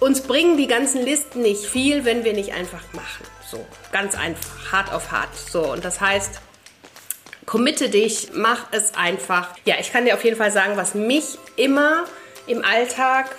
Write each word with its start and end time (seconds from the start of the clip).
uns 0.00 0.22
bringen 0.22 0.56
die 0.56 0.66
ganzen 0.66 1.04
Listen 1.04 1.42
nicht 1.42 1.64
viel, 1.64 2.04
wenn 2.04 2.24
wir 2.24 2.32
nicht 2.32 2.52
einfach 2.52 2.82
machen. 2.92 3.24
So, 3.50 3.64
ganz 3.92 4.16
einfach, 4.16 4.72
hart 4.72 4.92
auf 4.92 5.12
hart. 5.12 5.34
So, 5.36 5.72
und 5.72 5.84
das 5.84 6.00
heißt, 6.00 6.40
committe 7.46 7.88
dich, 7.88 8.30
mach 8.32 8.66
es 8.72 8.94
einfach. 8.94 9.50
Ja, 9.64 9.76
ich 9.78 9.92
kann 9.92 10.04
dir 10.04 10.14
auf 10.14 10.24
jeden 10.24 10.36
Fall 10.36 10.50
sagen, 10.50 10.76
was 10.76 10.94
mich 10.94 11.38
immer 11.56 12.04
im 12.46 12.64
Alltag 12.64 13.34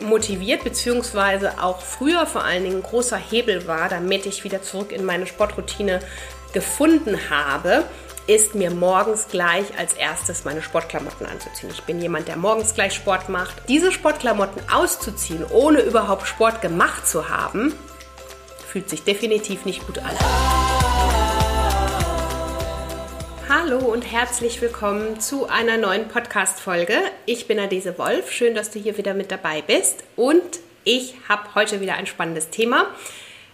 motiviert, 0.00 0.64
beziehungsweise 0.64 1.62
auch 1.62 1.80
früher 1.80 2.26
vor 2.26 2.44
allen 2.44 2.64
Dingen 2.64 2.76
ein 2.76 2.82
großer 2.82 3.16
Hebel 3.16 3.66
war, 3.66 3.88
damit 3.88 4.26
ich 4.26 4.44
wieder 4.44 4.62
zurück 4.62 4.92
in 4.92 5.04
meine 5.04 5.26
Sportroutine 5.26 6.00
gefunden 6.52 7.18
habe, 7.30 7.84
ist 8.26 8.54
mir 8.54 8.70
morgens 8.70 9.28
gleich 9.28 9.66
als 9.78 9.92
erstes 9.92 10.44
meine 10.44 10.62
Sportklamotten 10.62 11.26
anzuziehen. 11.26 11.70
Ich 11.70 11.82
bin 11.82 12.00
jemand, 12.00 12.26
der 12.26 12.36
morgens 12.36 12.74
gleich 12.74 12.94
Sport 12.94 13.28
macht. 13.28 13.54
Diese 13.68 13.92
Sportklamotten 13.92 14.62
auszuziehen, 14.72 15.44
ohne 15.50 15.80
überhaupt 15.80 16.26
Sport 16.26 16.62
gemacht 16.62 17.06
zu 17.06 17.28
haben, 17.28 17.74
fühlt 18.66 18.88
sich 18.88 19.02
definitiv 19.04 19.66
nicht 19.66 19.86
gut 19.86 19.98
an. 19.98 20.16
Hallo 23.46 23.78
und 23.78 24.10
herzlich 24.10 24.60
willkommen 24.62 25.20
zu 25.20 25.46
einer 25.46 25.76
neuen 25.76 26.08
Podcast-Folge. 26.08 26.96
Ich 27.26 27.46
bin 27.46 27.58
Adese 27.58 27.98
Wolf. 27.98 28.32
Schön, 28.32 28.54
dass 28.54 28.70
du 28.70 28.78
hier 28.78 28.96
wieder 28.96 29.12
mit 29.12 29.30
dabei 29.30 29.60
bist. 29.60 30.02
Und 30.16 30.60
ich 30.84 31.14
habe 31.28 31.54
heute 31.54 31.82
wieder 31.82 31.96
ein 31.96 32.06
spannendes 32.06 32.48
Thema. 32.48 32.86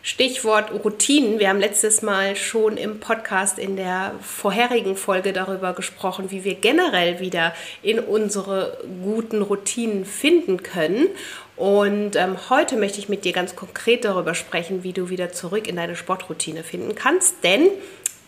Stichwort 0.02 0.72
Routinen. 0.72 1.38
Wir 1.38 1.50
haben 1.50 1.60
letztes 1.60 2.00
Mal 2.00 2.34
schon 2.34 2.78
im 2.78 3.00
Podcast 3.00 3.58
in 3.58 3.76
der 3.76 4.14
vorherigen 4.22 4.96
Folge 4.96 5.34
darüber 5.34 5.74
gesprochen, 5.74 6.30
wie 6.30 6.42
wir 6.42 6.54
generell 6.54 7.20
wieder 7.20 7.54
in 7.82 7.98
unsere 7.98 8.78
guten 9.02 9.42
Routinen 9.42 10.06
finden 10.06 10.62
können. 10.62 11.08
Und 11.56 12.16
ähm, 12.16 12.38
heute 12.48 12.76
möchte 12.76 12.98
ich 12.98 13.10
mit 13.10 13.26
dir 13.26 13.34
ganz 13.34 13.54
konkret 13.54 14.06
darüber 14.06 14.34
sprechen, 14.34 14.82
wie 14.84 14.94
du 14.94 15.10
wieder 15.10 15.32
zurück 15.32 15.68
in 15.68 15.76
deine 15.76 15.96
Sportroutine 15.96 16.64
finden 16.64 16.94
kannst. 16.94 17.44
Denn 17.44 17.68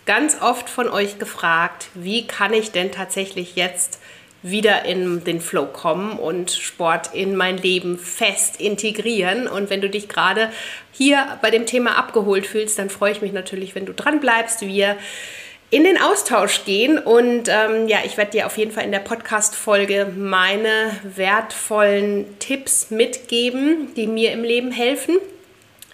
ganz 0.05 0.43
oft 0.43 0.69
von 0.69 0.91
euch 0.91 1.19
gefragt, 1.19 1.89
wie 1.95 2.27
kann 2.27 2.53
ich 2.53 2.73
denn 2.73 2.93
tatsächlich 2.93 3.57
jetzt 3.57 3.99
wieder 4.43 4.85
in 4.85 5.25
den 5.25 5.41
Flow 5.41 5.67
kommen 5.67 6.19
und 6.19 6.51
Sport 6.51 7.15
in 7.15 7.37
mein 7.37 7.59
Leben 7.59 7.99
fest 7.99 8.61
integrieren. 8.61 9.47
Und 9.47 9.71
wenn 9.71 9.81
du 9.81 9.89
dich 9.89 10.09
gerade 10.09 10.51
hier 10.91 11.39
bei 11.41 11.51
dem 11.51 11.67
Thema 11.67 11.97
abgeholt 11.97 12.47
fühlst, 12.47 12.79
dann 12.79 12.91
freue 12.91 13.13
ich 13.13 13.23
mich 13.23 13.33
natürlich, 13.33 13.75
wenn 13.75 13.87
du 13.87 13.95
dran 13.95 14.21
bleibst. 14.21 14.63
Wir 14.63 14.97
in 15.71 15.85
den 15.85 15.99
Austausch 15.99 16.67
gehen 16.67 16.99
und 16.99 17.49
ähm, 17.49 17.89
ja, 17.89 18.01
ich 18.05 18.19
werde 18.19 18.33
dir 18.33 18.45
auf 18.45 18.59
jeden 18.59 18.73
Fall 18.73 18.85
in 18.85 18.93
der 18.93 18.99
Podcast-Folge 18.99 20.13
meine 20.15 20.91
wertvollen 21.03 22.39
Tipps 22.41 22.91
mitgeben, 22.91 23.95
die 23.97 24.07
mir 24.07 24.33
im 24.33 24.45
Leben 24.45 24.71
helfen, 24.71 25.17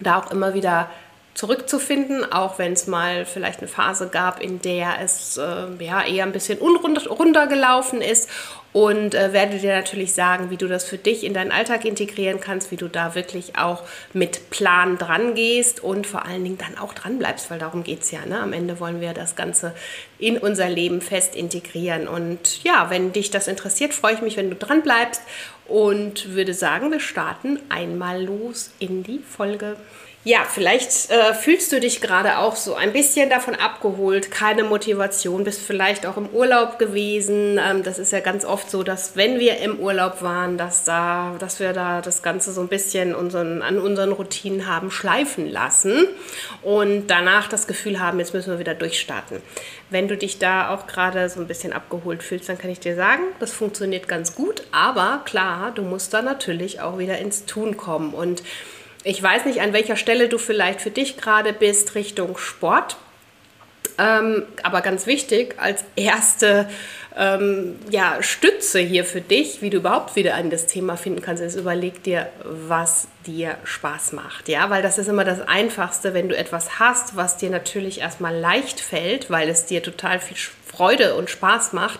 da 0.00 0.18
auch 0.18 0.32
immer 0.32 0.52
wieder 0.52 0.90
zurückzufinden, 1.38 2.32
auch 2.32 2.58
wenn 2.58 2.72
es 2.72 2.88
mal 2.88 3.24
vielleicht 3.24 3.60
eine 3.60 3.68
Phase 3.68 4.08
gab, 4.08 4.42
in 4.42 4.60
der 4.60 4.96
es 5.00 5.36
äh, 5.36 5.66
ja, 5.78 6.04
eher 6.04 6.24
ein 6.24 6.32
bisschen 6.32 6.58
runtergelaufen 6.58 8.02
ist. 8.02 8.28
Und 8.72 9.14
äh, 9.14 9.32
werde 9.32 9.58
dir 9.58 9.76
natürlich 9.76 10.14
sagen, 10.14 10.50
wie 10.50 10.56
du 10.56 10.66
das 10.66 10.84
für 10.84 10.98
dich 10.98 11.22
in 11.22 11.34
deinen 11.34 11.52
Alltag 11.52 11.84
integrieren 11.84 12.40
kannst, 12.40 12.72
wie 12.72 12.76
du 12.76 12.88
da 12.88 13.14
wirklich 13.14 13.56
auch 13.56 13.84
mit 14.12 14.50
Plan 14.50 14.98
dran 14.98 15.36
gehst 15.36 15.80
und 15.82 16.08
vor 16.08 16.26
allen 16.26 16.42
Dingen 16.42 16.58
dann 16.58 16.76
auch 16.76 16.92
dran 16.92 17.18
bleibst, 17.18 17.52
weil 17.52 17.60
darum 17.60 17.84
geht 17.84 18.02
es 18.02 18.10
ja. 18.10 18.26
Ne? 18.26 18.40
Am 18.40 18.52
Ende 18.52 18.80
wollen 18.80 19.00
wir 19.00 19.12
das 19.14 19.36
Ganze 19.36 19.74
in 20.18 20.38
unser 20.38 20.68
Leben 20.68 21.00
fest 21.00 21.36
integrieren. 21.36 22.08
Und 22.08 22.64
ja, 22.64 22.90
wenn 22.90 23.12
dich 23.12 23.30
das 23.30 23.46
interessiert, 23.46 23.94
freue 23.94 24.14
ich 24.14 24.22
mich, 24.22 24.36
wenn 24.36 24.50
du 24.50 24.56
dran 24.56 24.82
bleibst 24.82 25.22
und 25.68 26.34
würde 26.34 26.52
sagen, 26.52 26.90
wir 26.90 27.00
starten 27.00 27.60
einmal 27.68 28.24
los 28.24 28.72
in 28.80 29.04
die 29.04 29.20
Folge. 29.20 29.76
Ja, 30.28 30.44
vielleicht 30.46 31.10
äh, 31.10 31.32
fühlst 31.32 31.72
du 31.72 31.80
dich 31.80 32.02
gerade 32.02 32.36
auch 32.36 32.54
so 32.54 32.74
ein 32.74 32.92
bisschen 32.92 33.30
davon 33.30 33.54
abgeholt, 33.54 34.30
keine 34.30 34.62
Motivation, 34.62 35.42
bist 35.42 35.62
vielleicht 35.62 36.04
auch 36.04 36.18
im 36.18 36.28
Urlaub 36.28 36.78
gewesen. 36.78 37.58
Ähm, 37.58 37.82
das 37.82 37.98
ist 37.98 38.12
ja 38.12 38.20
ganz 38.20 38.44
oft 38.44 38.70
so, 38.70 38.82
dass 38.82 39.16
wenn 39.16 39.40
wir 39.40 39.56
im 39.56 39.78
Urlaub 39.78 40.20
waren, 40.20 40.58
dass, 40.58 40.84
da, 40.84 41.34
dass 41.38 41.60
wir 41.60 41.72
da 41.72 42.02
das 42.02 42.22
Ganze 42.22 42.52
so 42.52 42.60
ein 42.60 42.68
bisschen 42.68 43.14
unseren, 43.14 43.62
an 43.62 43.78
unseren 43.78 44.12
Routinen 44.12 44.66
haben 44.66 44.90
schleifen 44.90 45.50
lassen 45.50 46.06
und 46.60 47.06
danach 47.06 47.48
das 47.48 47.66
Gefühl 47.66 47.98
haben, 47.98 48.18
jetzt 48.18 48.34
müssen 48.34 48.52
wir 48.52 48.58
wieder 48.58 48.74
durchstarten. 48.74 49.40
Wenn 49.88 50.08
du 50.08 50.16
dich 50.18 50.38
da 50.38 50.74
auch 50.74 50.86
gerade 50.86 51.30
so 51.30 51.40
ein 51.40 51.46
bisschen 51.46 51.72
abgeholt 51.72 52.22
fühlst, 52.22 52.50
dann 52.50 52.58
kann 52.58 52.70
ich 52.70 52.80
dir 52.80 52.96
sagen, 52.96 53.22
das 53.40 53.54
funktioniert 53.54 54.08
ganz 54.08 54.34
gut, 54.34 54.64
aber 54.72 55.22
klar, 55.24 55.72
du 55.74 55.80
musst 55.80 56.12
da 56.12 56.20
natürlich 56.20 56.82
auch 56.82 56.98
wieder 56.98 57.16
ins 57.16 57.46
Tun 57.46 57.78
kommen 57.78 58.12
und 58.12 58.42
ich 59.08 59.22
weiß 59.22 59.46
nicht, 59.46 59.62
an 59.62 59.72
welcher 59.72 59.96
Stelle 59.96 60.28
du 60.28 60.36
vielleicht 60.36 60.82
für 60.82 60.90
dich 60.90 61.16
gerade 61.16 61.54
bist 61.54 61.94
Richtung 61.94 62.36
Sport. 62.36 62.98
Ähm, 63.96 64.42
aber 64.62 64.82
ganz 64.82 65.06
wichtig, 65.06 65.54
als 65.56 65.82
erste 65.96 66.68
ähm, 67.16 67.76
ja, 67.90 68.22
Stütze 68.22 68.80
hier 68.80 69.06
für 69.06 69.22
dich, 69.22 69.62
wie 69.62 69.70
du 69.70 69.78
überhaupt 69.78 70.14
wieder 70.14 70.34
an 70.34 70.50
das 70.50 70.66
Thema 70.66 70.98
finden 70.98 71.22
kannst, 71.22 71.42
ist 71.42 71.56
überleg 71.56 72.02
dir, 72.02 72.28
was 72.44 73.08
dir 73.26 73.56
Spaß 73.64 74.12
macht. 74.12 74.46
Ja, 74.46 74.68
weil 74.68 74.82
das 74.82 74.98
ist 74.98 75.08
immer 75.08 75.24
das 75.24 75.40
Einfachste, 75.40 76.12
wenn 76.12 76.28
du 76.28 76.36
etwas 76.36 76.78
hast, 76.78 77.16
was 77.16 77.38
dir 77.38 77.48
natürlich 77.48 78.02
erstmal 78.02 78.36
leicht 78.36 78.78
fällt, 78.78 79.30
weil 79.30 79.48
es 79.48 79.64
dir 79.64 79.82
total 79.82 80.20
viel 80.20 80.36
Freude 80.66 81.14
und 81.14 81.30
Spaß 81.30 81.72
macht, 81.72 81.98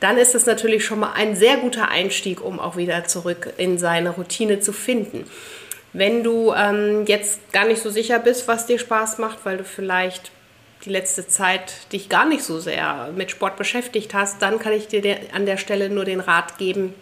dann 0.00 0.18
ist 0.18 0.34
es 0.34 0.46
natürlich 0.46 0.84
schon 0.84 0.98
mal 0.98 1.12
ein 1.12 1.36
sehr 1.36 1.58
guter 1.58 1.90
Einstieg, 1.90 2.44
um 2.44 2.58
auch 2.58 2.76
wieder 2.76 3.04
zurück 3.04 3.52
in 3.56 3.78
seine 3.78 4.10
Routine 4.10 4.58
zu 4.58 4.72
finden. 4.72 5.26
Wenn 5.92 6.22
du 6.22 6.52
ähm, 6.52 7.04
jetzt 7.06 7.52
gar 7.52 7.66
nicht 7.66 7.82
so 7.82 7.90
sicher 7.90 8.18
bist, 8.18 8.46
was 8.46 8.66
dir 8.66 8.78
Spaß 8.78 9.18
macht, 9.18 9.38
weil 9.44 9.56
du 9.56 9.64
vielleicht 9.64 10.30
die 10.84 10.90
letzte 10.90 11.26
Zeit 11.26 11.92
dich 11.92 12.08
gar 12.08 12.26
nicht 12.26 12.42
so 12.42 12.58
sehr 12.58 13.10
mit 13.14 13.30
Sport 13.30 13.56
beschäftigt 13.56 14.14
hast, 14.14 14.40
dann 14.40 14.58
kann 14.58 14.72
ich 14.72 14.88
dir 14.88 15.02
an 15.32 15.46
der 15.46 15.56
Stelle 15.56 15.90
nur 15.90 16.04
den 16.04 16.20
Rat 16.20 16.58
geben, 16.58 16.94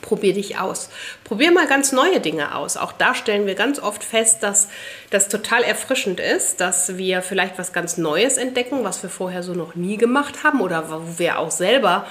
probier 0.00 0.32
dich 0.32 0.58
aus. 0.58 0.88
Probier 1.24 1.52
mal 1.52 1.66
ganz 1.66 1.92
neue 1.92 2.20
Dinge 2.20 2.54
aus. 2.54 2.76
Auch 2.76 2.92
da 2.92 3.14
stellen 3.14 3.46
wir 3.46 3.54
ganz 3.54 3.78
oft 3.78 4.02
fest, 4.02 4.42
dass 4.42 4.68
das 5.10 5.28
total 5.28 5.62
erfrischend 5.62 6.18
ist, 6.20 6.60
dass 6.60 6.96
wir 6.96 7.20
vielleicht 7.20 7.58
was 7.58 7.72
ganz 7.72 7.98
Neues 7.98 8.38
entdecken, 8.38 8.84
was 8.84 9.02
wir 9.02 9.10
vorher 9.10 9.42
so 9.42 9.52
noch 9.52 9.74
nie 9.74 9.98
gemacht 9.98 10.44
haben 10.44 10.60
oder 10.62 10.90
wo 10.90 11.18
wir 11.18 11.38
auch 11.38 11.50
selber 11.50 12.06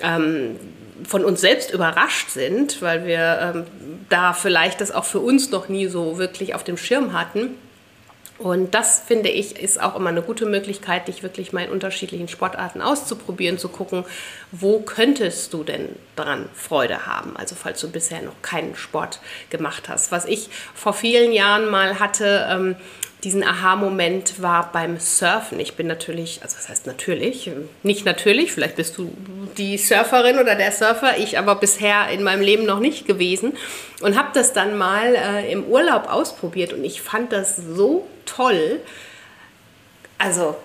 ähm, 0.00 0.58
von 1.04 1.24
uns 1.24 1.40
selbst 1.40 1.72
überrascht 1.72 2.30
sind, 2.30 2.80
weil 2.82 3.06
wir 3.06 3.54
ähm, 3.54 3.64
da 4.08 4.32
vielleicht 4.32 4.80
das 4.80 4.92
auch 4.92 5.04
für 5.04 5.20
uns 5.20 5.50
noch 5.50 5.68
nie 5.68 5.86
so 5.88 6.18
wirklich 6.18 6.54
auf 6.54 6.64
dem 6.64 6.76
Schirm 6.76 7.12
hatten. 7.12 7.56
Und 8.38 8.74
das 8.74 9.00
finde 9.00 9.30
ich 9.30 9.58
ist 9.58 9.80
auch 9.80 9.96
immer 9.96 10.10
eine 10.10 10.20
gute 10.20 10.44
Möglichkeit, 10.44 11.08
dich 11.08 11.22
wirklich 11.22 11.54
mal 11.54 11.64
in 11.64 11.70
unterschiedlichen 11.70 12.28
Sportarten 12.28 12.82
auszuprobieren, 12.82 13.56
zu 13.56 13.68
gucken, 13.68 14.04
wo 14.52 14.80
könntest 14.80 15.54
du 15.54 15.64
denn 15.64 15.88
dran 16.16 16.46
Freude 16.54 17.06
haben. 17.06 17.34
Also 17.36 17.54
falls 17.54 17.80
du 17.80 17.90
bisher 17.90 18.20
noch 18.20 18.42
keinen 18.42 18.76
Sport 18.76 19.20
gemacht 19.48 19.88
hast. 19.88 20.12
Was 20.12 20.26
ich 20.26 20.50
vor 20.74 20.92
vielen 20.92 21.32
Jahren 21.32 21.70
mal 21.70 21.98
hatte, 21.98 22.46
ähm, 22.50 22.76
diesen 23.24 23.42
Aha-Moment 23.42 24.42
war 24.42 24.70
beim 24.72 24.98
Surfen. 24.98 25.58
Ich 25.58 25.74
bin 25.74 25.86
natürlich, 25.86 26.40
also 26.42 26.56
was 26.58 26.68
heißt 26.68 26.86
natürlich, 26.86 27.50
nicht 27.82 28.04
natürlich, 28.04 28.52
vielleicht 28.52 28.76
bist 28.76 28.98
du 28.98 29.10
die 29.56 29.78
Surferin 29.78 30.38
oder 30.38 30.54
der 30.54 30.70
Surfer, 30.70 31.16
ich 31.18 31.38
aber 31.38 31.54
bisher 31.54 32.08
in 32.10 32.22
meinem 32.22 32.42
Leben 32.42 32.66
noch 32.66 32.78
nicht 32.78 33.06
gewesen 33.06 33.54
und 34.02 34.18
habe 34.18 34.28
das 34.34 34.52
dann 34.52 34.76
mal 34.76 35.14
äh, 35.14 35.50
im 35.50 35.64
Urlaub 35.64 36.08
ausprobiert 36.08 36.72
und 36.72 36.84
ich 36.84 37.00
fand 37.00 37.32
das 37.32 37.56
so 37.56 38.06
toll. 38.26 38.80
Also 40.18 40.56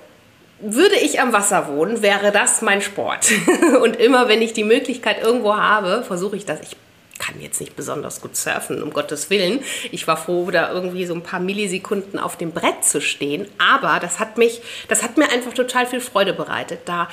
würde 0.60 0.96
ich 0.96 1.20
am 1.20 1.34
Wasser 1.34 1.68
wohnen, 1.68 2.02
wäre 2.02 2.32
das 2.32 2.62
mein 2.62 2.82
Sport. 2.82 3.32
und 3.82 3.96
immer 3.96 4.28
wenn 4.28 4.42
ich 4.42 4.54
die 4.54 4.64
Möglichkeit 4.64 5.24
irgendwo 5.24 5.56
habe, 5.56 6.04
versuche 6.04 6.36
ich 6.36 6.46
das. 6.46 6.60
Ich 6.62 6.76
kann 7.22 7.40
jetzt 7.40 7.62
nicht 7.62 7.76
besonders 7.76 8.20
gut 8.20 8.36
surfen, 8.36 8.82
um 8.82 8.92
Gottes 8.92 9.30
Willen. 9.30 9.60
Ich 9.92 10.08
war 10.08 10.18
froh, 10.18 10.50
da 10.50 10.72
irgendwie 10.72 11.06
so 11.06 11.14
ein 11.14 11.22
paar 11.22 11.40
Millisekunden 11.40 12.20
auf 12.20 12.36
dem 12.36 12.52
Brett 12.52 12.84
zu 12.84 13.00
stehen. 13.00 13.48
Aber 13.60 14.00
das 14.00 14.20
hat 14.20 14.38
mich, 14.38 14.62
das 14.88 15.04
hat 15.04 15.18
mir 15.18 15.30
einfach 15.30 15.54
total 15.54 15.86
viel 15.86 16.02
Freude 16.02 16.34
bereitet, 16.34 16.82
da 16.86 17.08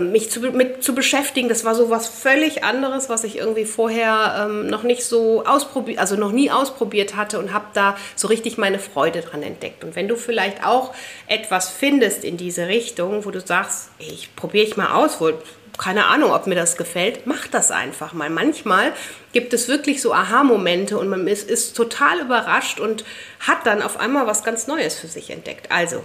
mich 0.00 0.30
zu, 0.30 0.40
mit 0.40 0.82
zu 0.82 0.94
beschäftigen. 0.94 1.48
Das 1.48 1.64
war 1.64 1.74
so 1.74 1.90
was 1.90 2.08
völlig 2.08 2.64
anderes, 2.64 3.10
was 3.10 3.22
ich 3.22 3.36
irgendwie 3.36 3.66
vorher 3.66 4.46
ähm, 4.46 4.66
noch 4.66 4.82
nicht 4.82 5.04
so 5.04 5.44
ausprobiert, 5.44 5.98
also 5.98 6.16
noch 6.16 6.32
nie 6.32 6.50
ausprobiert 6.50 7.16
hatte 7.16 7.38
und 7.38 7.52
habe 7.52 7.66
da 7.74 7.96
so 8.16 8.28
richtig 8.28 8.56
meine 8.56 8.78
Freude 8.78 9.20
dran 9.20 9.42
entdeckt. 9.42 9.84
Und 9.84 9.94
wenn 9.94 10.08
du 10.08 10.16
vielleicht 10.16 10.64
auch 10.64 10.94
etwas 11.26 11.68
findest 11.68 12.24
in 12.24 12.38
diese 12.38 12.66
Richtung, 12.66 13.26
wo 13.26 13.30
du 13.30 13.40
sagst, 13.40 13.90
ich 13.98 14.34
probiere 14.36 14.64
ich 14.64 14.76
mal 14.78 14.92
aus, 14.92 15.20
wo 15.20 15.32
keine 15.78 16.06
Ahnung, 16.06 16.32
ob 16.32 16.46
mir 16.46 16.54
das 16.54 16.76
gefällt, 16.76 17.26
mach 17.26 17.46
das 17.48 17.70
einfach 17.70 18.12
mal. 18.12 18.30
Manchmal 18.30 18.92
gibt 19.32 19.52
es 19.52 19.68
wirklich 19.68 20.00
so 20.00 20.14
Aha-Momente 20.14 20.96
und 20.96 21.08
man 21.08 21.26
ist, 21.26 21.50
ist 21.50 21.76
total 21.76 22.20
überrascht 22.20 22.80
und 22.80 23.04
hat 23.40 23.66
dann 23.66 23.82
auf 23.82 23.98
einmal 23.98 24.26
was 24.26 24.44
ganz 24.44 24.66
Neues 24.66 24.98
für 24.98 25.08
sich 25.08 25.30
entdeckt. 25.30 25.70
Also, 25.70 26.02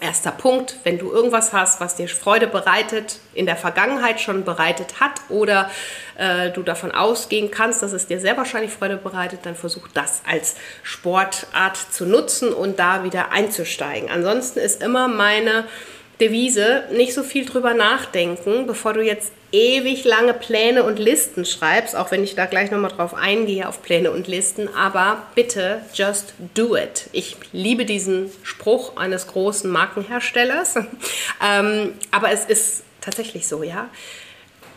Erster 0.00 0.30
Punkt, 0.30 0.76
wenn 0.84 0.98
du 0.98 1.12
irgendwas 1.12 1.52
hast, 1.52 1.80
was 1.80 1.96
dir 1.96 2.08
Freude 2.08 2.46
bereitet, 2.46 3.18
in 3.34 3.44
der 3.44 3.56
Vergangenheit 3.56 4.18
schon 4.20 4.44
bereitet 4.44 4.98
hat 4.98 5.20
oder 5.28 5.70
äh, 6.16 6.50
du 6.50 6.62
davon 6.62 6.90
ausgehen 6.90 7.50
kannst, 7.50 7.82
dass 7.82 7.92
es 7.92 8.06
dir 8.06 8.18
sehr 8.18 8.36
wahrscheinlich 8.38 8.72
Freude 8.72 8.96
bereitet, 8.96 9.40
dann 9.44 9.54
versuch 9.54 9.88
das 9.92 10.22
als 10.26 10.56
Sportart 10.82 11.76
zu 11.76 12.06
nutzen 12.06 12.52
und 12.52 12.78
da 12.78 13.04
wieder 13.04 13.30
einzusteigen. 13.32 14.10
Ansonsten 14.10 14.58
ist 14.58 14.82
immer 14.82 15.06
meine 15.06 15.64
Devise, 16.18 16.84
nicht 16.92 17.12
so 17.12 17.22
viel 17.22 17.44
drüber 17.44 17.74
nachdenken, 17.74 18.66
bevor 18.66 18.94
du 18.94 19.02
jetzt 19.02 19.32
ewig 19.52 20.04
lange 20.04 20.34
Pläne 20.34 20.84
und 20.84 20.98
Listen 20.98 21.44
schreibst, 21.44 21.96
auch 21.96 22.10
wenn 22.10 22.22
ich 22.22 22.34
da 22.34 22.46
gleich 22.46 22.70
nochmal 22.70 22.90
drauf 22.90 23.14
eingehe 23.14 23.68
auf 23.68 23.82
Pläne 23.82 24.10
und 24.10 24.28
Listen, 24.28 24.68
aber 24.74 25.22
bitte 25.34 25.82
just 25.94 26.34
do 26.54 26.76
it. 26.76 27.08
Ich 27.12 27.36
liebe 27.52 27.84
diesen 27.84 28.30
Spruch 28.42 28.96
eines 28.96 29.26
großen 29.26 29.70
Markenherstellers, 29.70 30.76
ähm, 31.44 31.94
aber 32.10 32.30
es 32.30 32.44
ist 32.44 32.82
tatsächlich 33.00 33.48
so, 33.48 33.62
ja. 33.62 33.88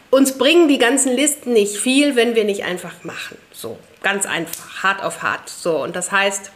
Uns 0.10 0.38
bringen 0.38 0.68
die 0.68 0.78
ganzen 0.78 1.16
Listen 1.16 1.54
nicht 1.54 1.78
viel, 1.78 2.16
wenn 2.16 2.36
wir 2.36 2.44
nicht 2.44 2.64
einfach 2.66 3.04
machen. 3.04 3.38
So, 3.52 3.80
ganz 4.04 4.28
einfach, 4.28 4.84
hart 4.84 5.02
auf 5.02 5.24
hart. 5.24 5.50
So, 5.50 5.82
und 5.84 5.96
das 5.96 6.12
heißt, 6.12 6.52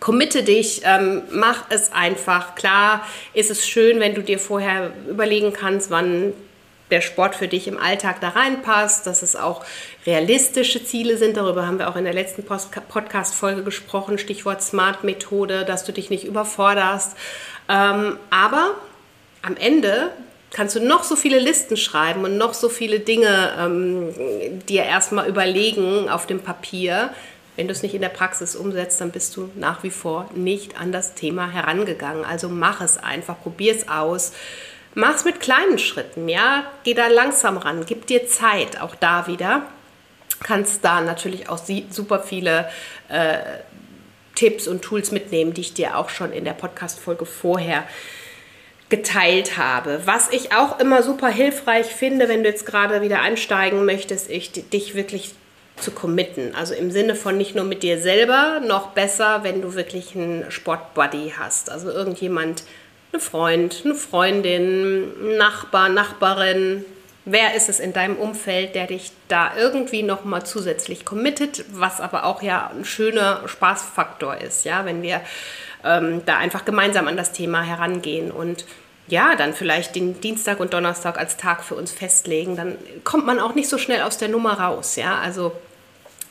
committe 0.00 0.42
dich, 0.42 0.80
ähm, 0.84 1.22
mach 1.30 1.66
es 1.70 1.92
einfach. 1.92 2.54
Klar 2.54 3.06
ist 3.34 3.50
es 3.50 3.68
schön, 3.68 4.00
wenn 4.00 4.14
du 4.14 4.22
dir 4.22 4.38
vorher 4.38 4.90
überlegen 5.08 5.52
kannst, 5.52 5.90
wann 5.90 6.32
der 6.90 7.00
Sport 7.00 7.34
für 7.34 7.48
dich 7.48 7.66
im 7.66 7.78
Alltag 7.78 8.20
da 8.20 8.30
reinpasst, 8.30 9.06
dass 9.06 9.22
es 9.22 9.34
auch 9.34 9.64
realistische 10.06 10.84
Ziele 10.84 11.16
sind. 11.16 11.36
Darüber 11.36 11.66
haben 11.66 11.78
wir 11.78 11.88
auch 11.88 11.96
in 11.96 12.04
der 12.04 12.14
letzten 12.14 12.44
Podcast-Folge 12.44 13.62
gesprochen, 13.62 14.18
Stichwort 14.18 14.62
Smart-Methode, 14.62 15.64
dass 15.64 15.84
du 15.84 15.92
dich 15.92 16.10
nicht 16.10 16.24
überforderst. 16.24 17.16
Ähm, 17.68 18.18
aber 18.30 18.76
am 19.42 19.56
Ende 19.56 20.10
kannst 20.52 20.76
du 20.76 20.80
noch 20.80 21.02
so 21.02 21.16
viele 21.16 21.38
Listen 21.38 21.76
schreiben 21.76 22.24
und 22.24 22.38
noch 22.38 22.54
so 22.54 22.68
viele 22.68 23.00
Dinge 23.00 23.52
ähm, 23.58 24.14
dir 24.68 24.84
erstmal 24.84 25.28
überlegen 25.28 26.08
auf 26.08 26.26
dem 26.26 26.40
Papier. 26.40 27.10
Wenn 27.56 27.68
du 27.68 27.72
es 27.72 27.82
nicht 27.82 27.94
in 27.94 28.02
der 28.02 28.10
Praxis 28.10 28.54
umsetzt, 28.54 29.00
dann 29.00 29.10
bist 29.10 29.36
du 29.36 29.50
nach 29.56 29.82
wie 29.82 29.90
vor 29.90 30.30
nicht 30.34 30.78
an 30.78 30.92
das 30.92 31.14
Thema 31.14 31.50
herangegangen. 31.50 32.24
Also 32.24 32.48
mach 32.48 32.80
es 32.80 32.96
einfach, 32.96 33.36
probier 33.42 33.74
es 33.74 33.88
aus. 33.88 34.32
Mach 34.98 35.14
es 35.14 35.26
mit 35.26 35.40
kleinen 35.40 35.78
Schritten, 35.78 36.26
ja. 36.26 36.64
Geh 36.82 36.94
da 36.94 37.08
langsam 37.08 37.58
ran, 37.58 37.84
gib 37.84 38.06
dir 38.06 38.26
Zeit, 38.28 38.80
auch 38.80 38.94
da 38.94 39.26
wieder. 39.26 39.66
Kannst 40.42 40.82
da 40.86 41.02
natürlich 41.02 41.50
auch 41.50 41.60
super 41.90 42.20
viele 42.20 42.66
äh, 43.10 43.36
Tipps 44.36 44.66
und 44.66 44.80
Tools 44.80 45.12
mitnehmen, 45.12 45.52
die 45.52 45.60
ich 45.60 45.74
dir 45.74 45.98
auch 45.98 46.08
schon 46.08 46.32
in 46.32 46.46
der 46.46 46.54
Podcast-Folge 46.54 47.26
vorher 47.26 47.84
geteilt 48.88 49.58
habe. 49.58 50.00
Was 50.06 50.30
ich 50.30 50.54
auch 50.54 50.80
immer 50.80 51.02
super 51.02 51.28
hilfreich 51.28 51.88
finde, 51.88 52.30
wenn 52.30 52.42
du 52.42 52.48
jetzt 52.48 52.64
gerade 52.64 53.02
wieder 53.02 53.20
einsteigen 53.20 53.84
möchtest, 53.84 54.30
ich 54.30 54.50
dich 54.50 54.94
wirklich 54.94 55.34
zu 55.76 55.90
committen. 55.90 56.54
Also 56.54 56.72
im 56.72 56.90
Sinne 56.90 57.16
von 57.16 57.36
nicht 57.36 57.54
nur 57.54 57.66
mit 57.66 57.82
dir 57.82 58.00
selber, 58.00 58.62
noch 58.66 58.92
besser, 58.92 59.40
wenn 59.42 59.60
du 59.60 59.74
wirklich 59.74 60.16
einen 60.16 60.50
Sportbuddy 60.50 61.34
hast. 61.38 61.70
Also 61.70 61.90
irgendjemand, 61.90 62.62
ein 63.16 63.20
Freund, 63.20 63.82
eine 63.84 63.94
Freundin, 63.94 65.36
Nachbar, 65.36 65.88
Nachbarin. 65.88 66.84
Wer 67.24 67.54
ist 67.54 67.68
es 67.68 67.80
in 67.80 67.92
deinem 67.92 68.16
Umfeld, 68.16 68.74
der 68.74 68.86
dich 68.86 69.10
da 69.28 69.52
irgendwie 69.56 70.02
nochmal 70.02 70.44
zusätzlich 70.44 71.04
committet, 71.04 71.64
was 71.72 72.00
aber 72.00 72.24
auch 72.24 72.42
ja 72.42 72.70
ein 72.70 72.84
schöner 72.84 73.42
Spaßfaktor 73.46 74.36
ist, 74.36 74.64
ja, 74.64 74.84
wenn 74.84 75.02
wir 75.02 75.22
ähm, 75.82 76.22
da 76.24 76.36
einfach 76.36 76.64
gemeinsam 76.64 77.08
an 77.08 77.16
das 77.16 77.32
Thema 77.32 77.62
herangehen 77.62 78.30
und 78.30 78.64
ja, 79.08 79.34
dann 79.34 79.54
vielleicht 79.54 79.94
den 79.94 80.20
Dienstag 80.20 80.60
und 80.60 80.74
Donnerstag 80.74 81.18
als 81.18 81.36
Tag 81.36 81.64
für 81.64 81.74
uns 81.74 81.92
festlegen, 81.92 82.56
dann 82.56 82.76
kommt 83.04 83.24
man 83.24 83.40
auch 83.40 83.54
nicht 83.54 83.68
so 83.68 83.78
schnell 83.78 84.02
aus 84.02 84.18
der 84.18 84.28
Nummer 84.28 84.60
raus, 84.60 84.96
ja, 84.96 85.18
also 85.18 85.52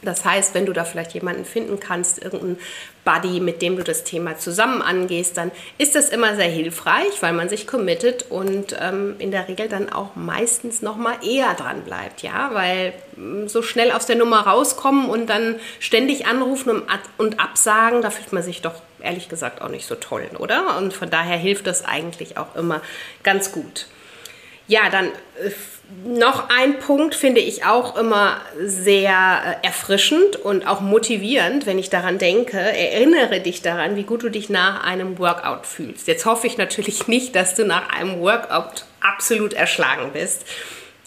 das 0.05 0.23
heißt, 0.23 0.53
wenn 0.53 0.65
du 0.65 0.73
da 0.73 0.85
vielleicht 0.85 1.13
jemanden 1.13 1.45
finden 1.45 1.79
kannst, 1.79 2.23
irgendeinen 2.23 2.57
Buddy, 3.03 3.39
mit 3.39 3.61
dem 3.61 3.77
du 3.77 3.83
das 3.83 4.03
Thema 4.03 4.37
zusammen 4.37 4.81
angehst, 4.81 5.37
dann 5.37 5.51
ist 5.77 5.95
das 5.95 6.09
immer 6.09 6.35
sehr 6.35 6.49
hilfreich, 6.49 7.21
weil 7.21 7.33
man 7.33 7.49
sich 7.49 7.67
committet 7.67 8.25
und 8.29 8.75
ähm, 8.79 9.15
in 9.19 9.31
der 9.31 9.47
Regel 9.47 9.69
dann 9.69 9.91
auch 9.91 10.15
meistens 10.15 10.81
noch 10.81 10.97
mal 10.97 11.15
eher 11.23 11.53
dran 11.53 11.83
bleibt, 11.83 12.23
ja, 12.23 12.49
weil 12.53 12.93
ähm, 13.17 13.47
so 13.47 13.61
schnell 13.61 13.91
aus 13.91 14.05
der 14.05 14.15
Nummer 14.15 14.41
rauskommen 14.41 15.09
und 15.09 15.27
dann 15.27 15.59
ständig 15.79 16.25
anrufen 16.25 16.69
und, 16.69 16.83
und 17.17 17.39
absagen, 17.39 18.01
da 18.01 18.09
fühlt 18.09 18.33
man 18.33 18.43
sich 18.43 18.61
doch 18.61 18.81
ehrlich 18.99 19.29
gesagt 19.29 19.61
auch 19.61 19.69
nicht 19.69 19.85
so 19.85 19.95
toll, 19.95 20.27
oder? 20.39 20.77
Und 20.77 20.93
von 20.93 21.09
daher 21.09 21.37
hilft 21.37 21.67
das 21.67 21.85
eigentlich 21.85 22.37
auch 22.37 22.55
immer 22.55 22.81
ganz 23.23 23.51
gut. 23.51 23.87
Ja, 24.67 24.89
dann 24.89 25.05
äh, 25.05 25.51
noch 26.05 26.49
ein 26.49 26.79
Punkt 26.79 27.15
finde 27.15 27.41
ich 27.41 27.65
auch 27.65 27.97
immer 27.97 28.37
sehr 28.59 29.59
äh, 29.61 29.65
erfrischend 29.65 30.35
und 30.35 30.67
auch 30.67 30.81
motivierend, 30.81 31.65
wenn 31.65 31.79
ich 31.79 31.89
daran 31.89 32.17
denke. 32.17 32.57
Erinnere 32.57 33.39
dich 33.39 33.61
daran, 33.61 33.95
wie 33.95 34.03
gut 34.03 34.23
du 34.23 34.29
dich 34.29 34.49
nach 34.49 34.83
einem 34.83 35.17
Workout 35.19 35.65
fühlst. 35.65 36.07
Jetzt 36.07 36.25
hoffe 36.25 36.47
ich 36.47 36.57
natürlich 36.57 37.07
nicht, 37.07 37.35
dass 37.35 37.55
du 37.55 37.65
nach 37.65 37.89
einem 37.89 38.19
Workout 38.19 38.85
absolut 39.01 39.53
erschlagen 39.53 40.11
bist. 40.13 40.45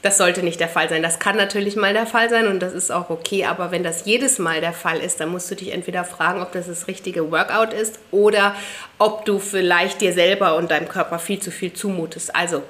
Das 0.02 0.16
sollte 0.16 0.44
nicht 0.44 0.60
der 0.60 0.69
Fall 0.69 0.88
sein. 0.88 1.02
Das 1.02 1.19
kann 1.19 1.36
natürlich 1.36 1.75
mal 1.75 1.92
der 1.92 2.06
Fall 2.06 2.30
sein 2.30 2.46
und 2.46 2.60
das 2.60 2.72
ist 2.72 2.92
auch 2.92 3.10
okay. 3.10 3.46
Aber 3.46 3.72
wenn 3.72 3.82
das 3.82 4.04
jedes 4.04 4.38
Mal 4.38 4.60
der 4.60 4.72
Fall 4.72 4.98
ist, 4.98 5.19
dann 5.19 5.30
musst 5.30 5.50
du 5.50 5.56
dich 5.56 5.72
entweder 5.72 6.04
fragen, 6.04 6.40
ob 6.40 6.52
das 6.52 6.69
das 6.69 6.86
richtige 6.86 7.32
Workout 7.32 7.72
ist 7.72 7.98
oder 8.12 8.54
ob 8.98 9.25
du 9.25 9.40
vielleicht 9.40 10.00
dir 10.00 10.12
selber 10.12 10.56
und 10.56 10.70
deinem 10.70 10.88
Körper 10.88 11.19
viel 11.19 11.40
zu 11.40 11.50
viel 11.50 11.72
zumutest. 11.72 12.34
Also 12.36 12.62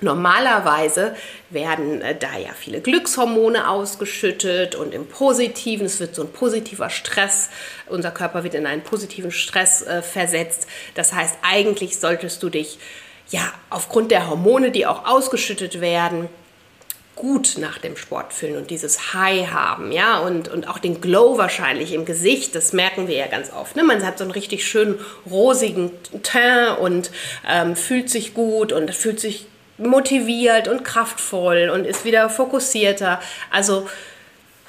Normalerweise 0.00 1.14
werden 1.50 2.02
äh, 2.02 2.16
da 2.18 2.36
ja 2.36 2.50
viele 2.58 2.80
Glückshormone 2.80 3.68
ausgeschüttet 3.68 4.74
und 4.74 4.92
im 4.92 5.06
Positiven, 5.06 5.86
es 5.86 6.00
wird 6.00 6.16
so 6.16 6.22
ein 6.22 6.32
positiver 6.32 6.90
Stress, 6.90 7.48
unser 7.86 8.10
Körper 8.10 8.42
wird 8.42 8.54
in 8.54 8.66
einen 8.66 8.82
positiven 8.82 9.30
Stress 9.30 9.82
äh, 9.82 10.02
versetzt. 10.02 10.66
Das 10.94 11.12
heißt, 11.12 11.36
eigentlich 11.42 12.00
solltest 12.00 12.42
du 12.42 12.50
dich 12.50 12.78
ja 13.30 13.52
aufgrund 13.70 14.10
der 14.10 14.28
Hormone, 14.28 14.72
die 14.72 14.84
auch 14.84 15.06
ausgeschüttet 15.06 15.80
werden, 15.80 16.28
gut 17.14 17.54
nach 17.58 17.78
dem 17.78 17.96
Sport 17.96 18.32
fühlen 18.32 18.56
und 18.56 18.70
dieses 18.70 19.14
High 19.14 19.52
haben, 19.52 19.92
ja, 19.92 20.18
und, 20.18 20.48
und 20.48 20.68
auch 20.68 20.78
den 20.78 21.00
Glow 21.00 21.38
wahrscheinlich 21.38 21.92
im 21.92 22.04
Gesicht, 22.04 22.56
das 22.56 22.72
merken 22.72 23.06
wir 23.06 23.14
ja 23.14 23.28
ganz 23.28 23.52
oft. 23.52 23.76
Ne? 23.76 23.84
Man 23.84 24.04
hat 24.04 24.18
so 24.18 24.24
einen 24.24 24.32
richtig 24.32 24.66
schönen 24.66 24.98
rosigen 25.30 25.92
Teint 26.24 26.78
und 26.80 27.12
ähm, 27.48 27.76
fühlt 27.76 28.10
sich 28.10 28.34
gut 28.34 28.72
und 28.72 28.92
fühlt 28.92 29.20
sich 29.20 29.46
motiviert 29.78 30.68
und 30.68 30.84
kraftvoll 30.84 31.70
und 31.72 31.86
ist 31.86 32.04
wieder 32.04 32.30
fokussierter. 32.30 33.20
Also 33.50 33.88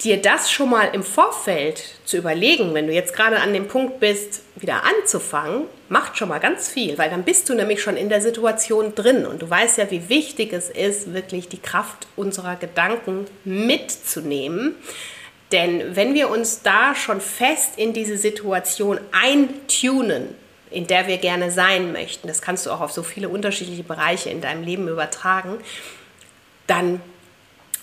dir 0.04 0.22
das 0.22 0.52
schon 0.52 0.70
mal 0.70 0.90
im 0.94 1.04
Vorfeld 1.04 1.84
zu 2.06 2.18
überlegen, 2.18 2.74
wenn 2.74 2.88
du 2.88 2.94
jetzt 2.94 3.14
gerade 3.14 3.40
an 3.40 3.54
dem 3.54 3.68
Punkt 3.68 4.00
bist, 4.00 4.42
wieder 4.56 4.84
anzufangen, 4.84 5.64
macht 5.90 6.18
schon 6.18 6.30
mal 6.30 6.40
ganz 6.40 6.70
viel, 6.70 6.98
weil 6.98 7.10
dann 7.10 7.24
bist 7.24 7.48
du 7.50 7.54
nämlich 7.54 7.82
schon 7.82 7.96
in 7.96 8.10
der 8.10 8.22
Situation 8.22 8.94
drin 8.96 9.26
und 9.26 9.42
du 9.42 9.50
weißt 9.50 9.78
ja, 9.78 9.90
wie 9.92 10.10
wichtig 10.10 10.52
es 10.54 10.70
ist, 10.70 11.14
wirklich 11.14 11.48
die 11.48 11.62
Kraft 11.62 12.08
unserer 12.16 12.56
Gedanken 12.56 13.26
mitzunehmen. 13.46 14.76
Denn 15.52 15.96
wenn 15.96 16.14
wir 16.14 16.30
uns 16.30 16.64
da 16.64 16.96
schon 16.96 17.22
fest 17.22 17.78
in 17.78 17.94
diese 17.94 18.18
Situation 18.18 19.00
eintunen, 19.12 20.36
in 20.76 20.88
der 20.88 21.08
wir 21.08 21.18
gerne 21.18 21.52
sein 21.52 21.92
möchten, 21.92 22.28
das 22.28 22.42
kannst 22.42 22.66
du 22.66 22.72
auch 22.72 22.82
auf 22.82 22.92
so 22.92 23.02
viele 23.02 23.30
unterschiedliche 23.30 23.84
Bereiche 23.84 24.30
in 24.30 24.42
deinem 24.42 24.64
Leben 24.64 24.88
übertragen, 24.88 25.58
dann 26.68 27.02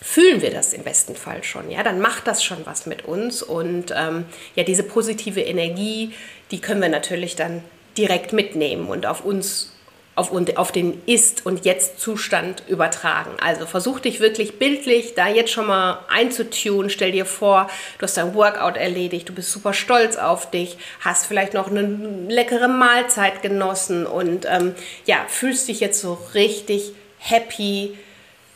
fühlen 0.01 0.43
wir 0.43 0.51
das 0.51 0.73
im 0.73 0.83
besten 0.83 1.15
Fall 1.15 1.45
schon. 1.45 1.71
Ja, 1.71 1.83
dann 1.83 2.01
macht 2.01 2.27
das 2.27 2.45
schon 2.45 2.59
was 2.65 2.87
mit 2.87 3.05
uns 3.05 3.43
und 3.43 3.95
ähm, 3.97 4.27
ja, 4.57 4.65
diese 4.65 4.83
positive 4.83 5.41
Energie, 5.41 6.13
die 6.51 6.61
können 6.61 6.83
wir 6.83 6.89
natürlich 6.89 7.37
dann 7.37 7.63
direkt 7.97 8.33
mitnehmen 8.33 8.89
und 8.89 9.07
auf 9.07 9.25
uns 9.25 9.72
auf, 10.15 10.31
auf 10.57 10.73
den 10.73 11.03
Ist- 11.07 11.47
und 11.47 11.65
Jetzt-Zustand 11.65 12.65
übertragen. 12.69 13.31
Also 13.41 13.65
versuch 13.67 14.01
dich 14.01 14.21
wirklich 14.21 14.59
bildlich 14.59 15.15
da 15.15 15.29
jetzt 15.29 15.51
schon 15.51 15.67
mal 15.67 16.01
einzutun. 16.09 16.91
Stell 16.91 17.13
dir 17.13 17.25
vor, 17.25 17.71
du 17.99 18.03
hast 18.03 18.17
dein 18.17 18.35
Workout 18.35 18.77
erledigt, 18.77 19.29
du 19.29 19.33
bist 19.33 19.51
super 19.51 19.73
stolz 19.73 20.17
auf 20.17 20.51
dich, 20.51 20.77
hast 21.01 21.27
vielleicht 21.27 21.55
noch 21.55 21.71
eine 21.71 21.83
leckere 22.29 22.69
Mahlzeit 22.69 23.41
genossen 23.41 24.07
und 24.07 24.47
ähm, 24.51 24.75
ja, 25.07 25.25
fühlst 25.29 25.69
dich 25.69 25.81
jetzt 25.81 26.01
so 26.01 26.19
richtig 26.35 26.93
happy, 27.19 27.97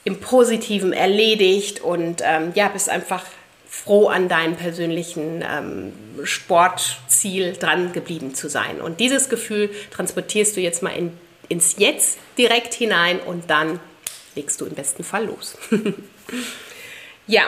im 0.05 0.21
Positiven 0.21 0.93
erledigt 0.93 1.81
und 1.81 2.23
ähm, 2.25 2.53
ja, 2.55 2.69
bist 2.69 2.89
einfach 2.89 3.25
froh 3.69 4.07
an 4.07 4.29
deinem 4.29 4.55
persönlichen 4.55 5.43
ähm, 5.43 5.93
Sportziel 6.23 7.55
dran 7.55 7.93
geblieben 7.93 8.33
zu 8.33 8.49
sein. 8.49 8.81
Und 8.81 9.01
dieses 9.01 9.29
Gefühl 9.29 9.69
transportierst 9.91 10.57
du 10.57 10.61
jetzt 10.61 10.83
mal 10.83 10.91
in 10.91 11.13
ins 11.49 11.77
Jetzt 11.79 12.19
direkt 12.39 12.75
hinein 12.75 13.21
und 13.21 13.51
dann 13.51 13.81
legst 14.35 14.61
du 14.61 14.67
im 14.67 14.75
besten 14.75 15.05
Fall 15.05 15.27
los. 15.27 15.57
ja, 17.27 17.43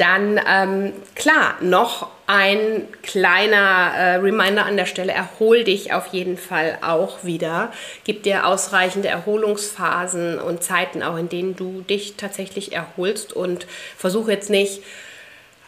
Dann 0.00 0.40
ähm, 0.48 0.94
klar, 1.14 1.56
noch 1.60 2.08
ein 2.26 2.88
kleiner 3.02 3.92
äh, 3.94 4.14
Reminder 4.14 4.64
an 4.64 4.78
der 4.78 4.86
Stelle, 4.86 5.12
erhol 5.12 5.62
dich 5.62 5.92
auf 5.92 6.06
jeden 6.06 6.38
Fall 6.38 6.78
auch 6.80 7.22
wieder. 7.22 7.70
Gib 8.04 8.22
dir 8.22 8.46
ausreichende 8.46 9.08
Erholungsphasen 9.08 10.38
und 10.38 10.62
Zeiten 10.62 11.02
auch, 11.02 11.18
in 11.18 11.28
denen 11.28 11.54
du 11.54 11.82
dich 11.82 12.16
tatsächlich 12.16 12.72
erholst 12.72 13.34
und 13.34 13.66
versuche 13.98 14.32
jetzt 14.32 14.48
nicht 14.48 14.80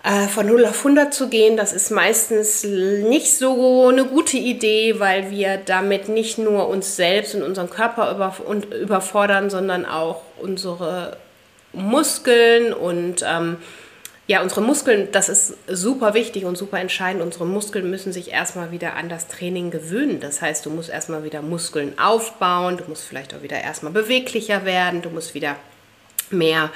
äh, 0.04 0.26
von 0.26 0.46
0 0.46 0.66
auf 0.66 0.78
100 0.78 1.14
zu 1.14 1.28
gehen. 1.28 1.56
Das 1.56 1.72
ist 1.72 1.90
meistens 1.90 2.64
nicht 2.64 3.36
so 3.36 3.88
eine 3.88 4.04
gute 4.04 4.36
Idee, 4.36 4.98
weil 4.98 5.30
wir 5.30 5.58
damit 5.58 6.08
nicht 6.08 6.38
nur 6.38 6.68
uns 6.68 6.96
selbst 6.96 7.34
und 7.34 7.42
unseren 7.42 7.70
Körper 7.70 8.34
überfordern, 8.80 9.50
sondern 9.50 9.86
auch 9.86 10.22
unsere 10.40 11.16
Muskeln 11.72 12.72
und 12.72 13.24
ähm, 13.26 13.56
ja, 14.28 14.40
unsere 14.40 14.62
Muskeln, 14.62 15.08
das 15.10 15.28
ist 15.28 15.54
super 15.66 16.14
wichtig 16.14 16.44
und 16.44 16.56
super 16.56 16.78
entscheidend. 16.78 17.22
Unsere 17.22 17.44
Muskeln 17.44 17.90
müssen 17.90 18.12
sich 18.12 18.30
erstmal 18.30 18.70
wieder 18.70 18.94
an 18.94 19.08
das 19.08 19.26
Training 19.26 19.70
gewöhnen. 19.70 20.20
Das 20.20 20.40
heißt, 20.40 20.64
du 20.64 20.70
musst 20.70 20.90
erstmal 20.90 21.24
wieder 21.24 21.42
Muskeln 21.42 21.98
aufbauen, 21.98 22.76
du 22.76 22.84
musst 22.88 23.04
vielleicht 23.04 23.34
auch 23.34 23.42
wieder 23.42 23.60
erstmal 23.60 23.92
beweglicher 23.92 24.64
werden, 24.64 25.02
du 25.02 25.10
musst 25.10 25.34
wieder 25.34 25.56
mehr 26.30 26.70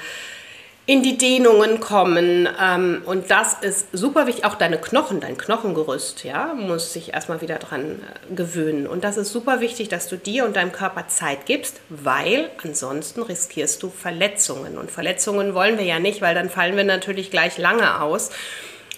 in 0.87 1.03
die 1.03 1.19
Dehnungen 1.19 1.81
kommen. 1.81 2.49
Ähm, 2.63 3.03
und 3.05 3.31
das 3.31 3.55
ist 3.55 3.89
super 3.93 4.29
wichtig. 4.29 4.45
Auch 4.45 4.55
deine 4.55 4.79
Knochen, 4.79 5.21
dein 5.21 5.37
Knochengerüst, 5.37 6.23
ja, 6.23 6.55
muss 6.55 6.93
sich 6.93 7.13
erstmal 7.13 7.41
wieder 7.41 7.59
dran 7.59 8.01
äh, 8.31 8.35
gewöhnen. 8.35 8.87
Und 8.87 9.03
das 9.03 9.17
ist 9.17 9.33
super 9.33 9.61
wichtig, 9.61 9.89
dass 9.89 10.09
du 10.09 10.17
dir 10.17 10.45
und 10.45 10.55
deinem 10.55 10.71
Körper 10.71 11.09
Zeit 11.09 11.45
gibst, 11.47 11.81
weil 11.89 12.51
ansonsten 12.63 13.23
riskierst 13.23 13.83
du 13.83 13.91
Verletzungen. 13.91 14.79
Und 14.79 14.93
Verletzungen 14.93 15.55
wollen 15.55 15.77
wir 15.77 15.85
ja 15.85 15.99
nicht, 15.99 16.23
weil 16.23 16.37
dann 16.37 16.51
fallen 16.51 16.77
wir 16.77 16.85
natürlich 16.85 17.33
gleich 17.33 17.59
lange 17.59 18.01
aus. 18.01 18.31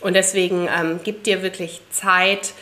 Und 0.03 0.15
deswegen 0.15 0.69
ähm, 0.69 1.01
gib 1.03 1.25
dir 1.25 1.43
wirklich 1.43 1.81
Zeit, 1.91 2.53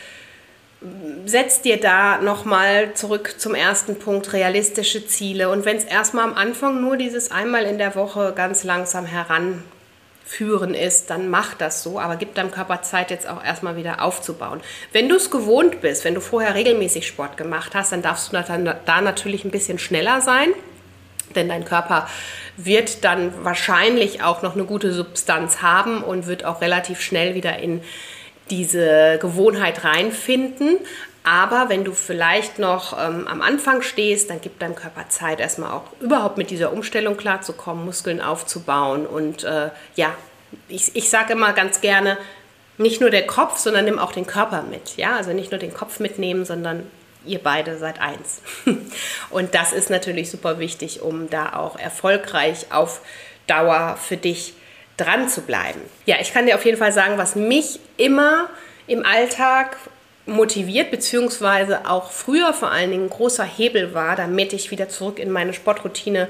setz 1.25 1.61
dir 1.61 1.79
da 1.79 2.19
nochmal 2.19 2.93
zurück 2.93 3.35
zum 3.37 3.55
ersten 3.55 3.97
Punkt, 3.97 4.33
realistische 4.33 5.07
Ziele. 5.07 5.49
Und 5.49 5.65
wenn 5.65 5.77
es 5.77 5.83
erstmal 5.83 6.23
am 6.23 6.35
Anfang 6.35 6.81
nur 6.81 6.97
dieses 6.97 7.31
einmal 7.31 7.63
in 7.63 7.77
der 7.77 7.95
Woche 7.95 8.33
ganz 8.35 8.63
langsam 8.63 9.07
heranführen 9.07 10.75
ist, 10.75 11.09
dann 11.09 11.29
mach 11.29 11.55
das 11.55 11.81
so, 11.81 11.99
aber 11.99 12.15
gib 12.15 12.35
deinem 12.35 12.51
Körper 12.51 12.83
Zeit, 12.83 13.09
jetzt 13.09 13.27
auch 13.27 13.43
erstmal 13.43 13.75
wieder 13.75 14.03
aufzubauen. 14.03 14.61
Wenn 14.91 15.09
du 15.09 15.15
es 15.15 15.31
gewohnt 15.31 15.81
bist, 15.81 16.05
wenn 16.05 16.13
du 16.13 16.21
vorher 16.21 16.53
regelmäßig 16.53 17.07
Sport 17.07 17.37
gemacht 17.37 17.73
hast, 17.73 17.91
dann 17.91 18.03
darfst 18.03 18.31
du 18.31 18.37
da 18.37 19.01
natürlich 19.01 19.45
ein 19.45 19.51
bisschen 19.51 19.79
schneller 19.79 20.21
sein, 20.21 20.49
denn 21.35 21.49
dein 21.49 21.65
Körper 21.65 22.07
wird 22.55 23.03
dann 23.03 23.33
wahrscheinlich 23.43 24.21
auch 24.21 24.43
noch 24.43 24.53
eine 24.53 24.65
gute 24.65 24.93
Substanz 24.93 25.63
haben 25.63 26.03
und 26.03 26.27
wird 26.27 26.45
auch 26.45 26.61
relativ 26.61 27.01
schnell 27.01 27.33
wieder 27.33 27.57
in 27.57 27.81
diese 28.49 29.17
Gewohnheit 29.21 29.83
reinfinden. 29.83 30.77
Aber 31.23 31.67
wenn 31.67 31.83
du 31.83 31.91
vielleicht 31.91 32.57
noch 32.57 32.97
ähm, 32.97 33.27
am 33.27 33.41
Anfang 33.41 33.81
stehst, 33.81 34.29
dann 34.29 34.39
gibt 34.39 34.61
deinem 34.61 34.75
Körper 34.75 35.09
Zeit, 35.09 35.41
erstmal 35.41 35.71
auch 35.71 35.83
überhaupt 35.99 36.37
mit 36.37 36.51
dieser 36.51 36.71
Umstellung 36.71 37.17
klarzukommen, 37.17 37.83
Muskeln 37.83 38.21
aufzubauen. 38.21 39.05
Und 39.05 39.43
äh, 39.43 39.69
ja, 39.95 40.15
ich, 40.69 40.95
ich 40.95 41.09
sage 41.09 41.33
immer 41.33 41.51
ganz 41.51 41.81
gerne, 41.81 42.17
nicht 42.77 43.01
nur 43.01 43.09
der 43.09 43.27
Kopf, 43.27 43.57
sondern 43.57 43.85
nimm 43.85 43.99
auch 43.99 44.13
den 44.13 44.25
Körper 44.25 44.61
mit. 44.61 44.95
Ja, 44.95 45.17
also 45.17 45.33
nicht 45.33 45.51
nur 45.51 45.59
den 45.59 45.73
Kopf 45.73 45.99
mitnehmen, 45.99 46.45
sondern 46.45 46.89
ihr 47.25 47.39
beide 47.39 47.77
seid 47.77 47.99
eins. 47.99 48.41
Und 49.29 49.53
das 49.53 49.73
ist 49.73 49.89
natürlich 49.89 50.31
super 50.31 50.59
wichtig, 50.59 51.01
um 51.01 51.29
da 51.29 51.53
auch 51.53 51.77
erfolgreich 51.77 52.67
auf 52.71 53.01
Dauer 53.47 53.97
für 54.01 54.15
dich 54.15 54.51
zu 54.51 54.66
dran 54.97 55.29
zu 55.29 55.41
bleiben. 55.41 55.81
Ja, 56.05 56.17
ich 56.19 56.33
kann 56.33 56.45
dir 56.45 56.55
auf 56.55 56.65
jeden 56.65 56.77
Fall 56.77 56.91
sagen, 56.91 57.17
was 57.17 57.35
mich 57.35 57.79
immer 57.97 58.49
im 58.87 59.05
Alltag 59.05 59.77
motiviert, 60.25 60.91
beziehungsweise 60.91 61.89
auch 61.89 62.11
früher 62.11 62.53
vor 62.53 62.71
allen 62.71 62.91
Dingen 62.91 63.05
ein 63.05 63.09
großer 63.09 63.45
Hebel 63.45 63.93
war, 63.93 64.15
damit 64.15 64.53
ich 64.53 64.71
wieder 64.71 64.89
zurück 64.89 65.19
in 65.19 65.31
meine 65.31 65.53
Sportroutine 65.53 66.29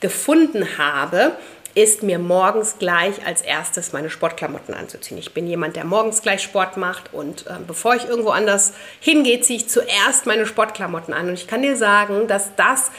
gefunden 0.00 0.78
habe, 0.78 1.32
ist 1.74 2.02
mir 2.02 2.18
morgens 2.18 2.76
gleich 2.78 3.24
als 3.24 3.42
erstes 3.42 3.92
meine 3.92 4.10
Sportklamotten 4.10 4.74
anzuziehen. 4.74 5.18
Ich 5.18 5.32
bin 5.32 5.46
jemand, 5.46 5.76
der 5.76 5.84
morgens 5.84 6.22
gleich 6.22 6.42
Sport 6.42 6.76
macht 6.76 7.14
und 7.14 7.46
äh, 7.46 7.50
bevor 7.66 7.94
ich 7.94 8.04
irgendwo 8.06 8.30
anders 8.30 8.72
hingehe, 9.00 9.40
ziehe 9.40 9.60
ich 9.60 9.68
zuerst 9.68 10.26
meine 10.26 10.46
Sportklamotten 10.46 11.14
an. 11.14 11.28
Und 11.28 11.34
ich 11.34 11.46
kann 11.46 11.62
dir 11.62 11.76
sagen, 11.76 12.26
dass 12.26 12.54
das 12.56 12.90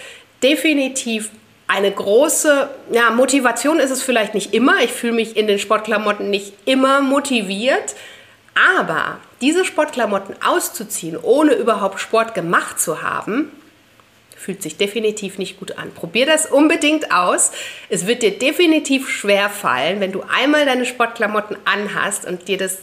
definitiv 0.41 1.31
eine 1.69 1.91
große 1.91 2.67
ja, 2.91 3.11
Motivation 3.11 3.79
ist 3.79 3.91
es 3.91 4.01
vielleicht 4.01 4.33
nicht 4.33 4.55
immer. 4.55 4.81
Ich 4.83 4.91
fühle 4.91 5.13
mich 5.13 5.38
in 5.38 5.45
den 5.45 5.59
Sportklamotten 5.59 6.29
nicht 6.29 6.53
immer 6.65 6.99
motiviert. 7.01 7.95
Aber 8.75 9.19
diese 9.39 9.63
Sportklamotten 9.63 10.35
auszuziehen, 10.43 11.15
ohne 11.21 11.53
überhaupt 11.53 11.99
Sport 11.99 12.33
gemacht 12.33 12.79
zu 12.79 13.03
haben, 13.03 13.51
fühlt 14.35 14.63
sich 14.63 14.77
definitiv 14.77 15.38
nicht 15.38 15.59
gut 15.59 15.77
an. 15.77 15.91
Probier 15.93 16.25
das 16.25 16.47
unbedingt 16.47 17.11
aus. 17.11 17.51
Es 17.89 18.07
wird 18.07 18.23
dir 18.23 18.39
definitiv 18.39 19.07
schwer 19.07 19.49
fallen, 19.49 19.99
wenn 19.99 20.11
du 20.11 20.23
einmal 20.23 20.65
deine 20.65 20.88
Sportklamotten 20.88 21.55
anhast 21.65 22.25
und 22.25 22.47
dir 22.47 22.57
das 22.57 22.79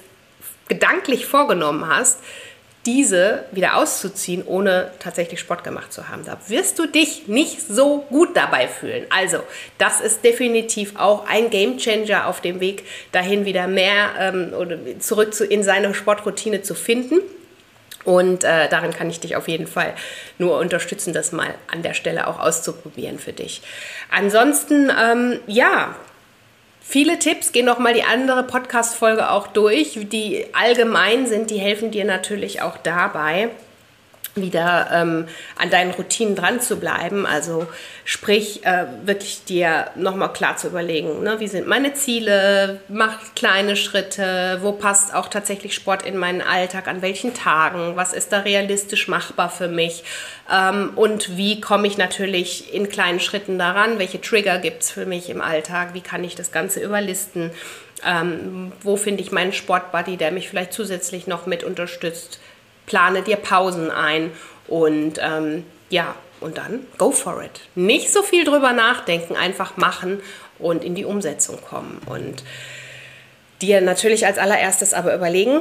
gedanklich 0.68 1.26
vorgenommen 1.26 1.88
hast, 1.88 2.20
diese 2.86 3.44
wieder 3.50 3.76
auszuziehen, 3.76 4.44
ohne 4.46 4.92
tatsächlich 5.00 5.40
Sport 5.40 5.64
gemacht 5.64 5.92
zu 5.92 6.08
haben. 6.08 6.24
Da 6.24 6.38
wirst 6.48 6.78
du 6.78 6.86
dich 6.86 7.26
nicht 7.26 7.60
so 7.60 8.06
gut 8.08 8.36
dabei 8.36 8.68
fühlen. 8.68 9.04
Also, 9.10 9.38
das 9.76 10.00
ist 10.00 10.24
definitiv 10.24 10.94
auch 10.96 11.26
ein 11.26 11.50
Game 11.50 11.78
Changer 11.78 12.26
auf 12.28 12.40
dem 12.40 12.60
Weg 12.60 12.84
dahin, 13.12 13.44
wieder 13.44 13.66
mehr 13.66 14.14
ähm, 14.18 14.52
oder 14.56 14.78
zurück 15.00 15.34
zu, 15.34 15.44
in 15.44 15.62
seine 15.64 15.92
Sportroutine 15.92 16.62
zu 16.62 16.74
finden. 16.74 17.20
Und 18.04 18.44
äh, 18.44 18.68
darin 18.68 18.92
kann 18.92 19.10
ich 19.10 19.18
dich 19.18 19.34
auf 19.34 19.48
jeden 19.48 19.66
Fall 19.66 19.92
nur 20.38 20.58
unterstützen, 20.58 21.12
das 21.12 21.32
mal 21.32 21.52
an 21.66 21.82
der 21.82 21.92
Stelle 21.92 22.28
auch 22.28 22.38
auszuprobieren 22.38 23.18
für 23.18 23.32
dich. 23.32 23.62
Ansonsten, 24.12 24.92
ähm, 24.96 25.40
ja, 25.48 25.96
Viele 26.88 27.18
Tipps, 27.18 27.50
geh 27.50 27.62
noch 27.62 27.80
mal 27.80 27.94
die 27.94 28.04
andere 28.04 28.44
Podcast-Folge 28.44 29.30
auch 29.30 29.48
durch, 29.48 29.98
die 30.12 30.46
allgemein 30.52 31.26
sind, 31.26 31.50
die 31.50 31.58
helfen 31.58 31.90
dir 31.90 32.04
natürlich 32.04 32.62
auch 32.62 32.76
dabei, 32.78 33.50
wieder 34.36 34.88
ähm, 34.92 35.26
an 35.56 35.70
deinen 35.70 35.90
Routinen 35.90 36.36
dran 36.36 36.60
zu 36.60 36.76
bleiben. 36.76 37.26
Also 37.26 37.66
sprich, 38.04 38.64
äh, 38.64 38.84
wirklich 39.04 39.44
dir 39.44 39.90
nochmal 39.96 40.32
klar 40.32 40.56
zu 40.56 40.68
überlegen, 40.68 41.22
ne, 41.22 41.40
wie 41.40 41.48
sind 41.48 41.66
meine 41.66 41.94
Ziele, 41.94 42.80
mach 42.88 43.18
kleine 43.34 43.76
Schritte, 43.76 44.58
wo 44.62 44.72
passt 44.72 45.14
auch 45.14 45.28
tatsächlich 45.28 45.74
Sport 45.74 46.04
in 46.04 46.16
meinen 46.16 46.42
Alltag, 46.42 46.86
an 46.88 47.02
welchen 47.02 47.34
Tagen, 47.34 47.96
was 47.96 48.12
ist 48.12 48.32
da 48.32 48.40
realistisch 48.40 49.08
machbar 49.08 49.50
für 49.50 49.68
mich? 49.68 50.04
Ähm, 50.52 50.92
und 50.94 51.36
wie 51.36 51.60
komme 51.60 51.86
ich 51.86 51.98
natürlich 51.98 52.72
in 52.72 52.88
kleinen 52.88 53.20
Schritten 53.20 53.58
daran, 53.58 53.98
welche 53.98 54.20
Trigger 54.20 54.58
gibt 54.58 54.82
es 54.82 54.90
für 54.90 55.06
mich 55.06 55.30
im 55.30 55.40
Alltag, 55.40 55.94
wie 55.94 56.00
kann 56.00 56.22
ich 56.24 56.34
das 56.34 56.52
Ganze 56.52 56.80
überlisten. 56.80 57.50
Ähm, 58.04 58.72
wo 58.82 58.96
finde 58.96 59.22
ich 59.22 59.32
meinen 59.32 59.52
Sportbuddy, 59.52 60.16
der 60.16 60.30
mich 60.30 60.48
vielleicht 60.48 60.72
zusätzlich 60.72 61.26
noch 61.26 61.46
mit 61.46 61.64
unterstützt? 61.64 62.38
Plane 62.86 63.22
dir 63.22 63.36
Pausen 63.36 63.90
ein 63.90 64.32
und 64.68 65.18
ähm, 65.20 65.64
ja, 65.90 66.14
und 66.40 66.58
dann 66.58 66.86
go 66.98 67.10
for 67.10 67.42
it. 67.42 67.60
Nicht 67.74 68.12
so 68.12 68.22
viel 68.22 68.44
drüber 68.44 68.72
nachdenken, 68.72 69.36
einfach 69.36 69.76
machen 69.76 70.20
und 70.58 70.84
in 70.84 70.94
die 70.94 71.04
Umsetzung 71.04 71.60
kommen. 71.62 72.00
Und 72.06 72.42
dir 73.62 73.80
natürlich 73.80 74.26
als 74.26 74.38
allererstes 74.38 74.94
aber 74.94 75.14
überlegen, 75.14 75.60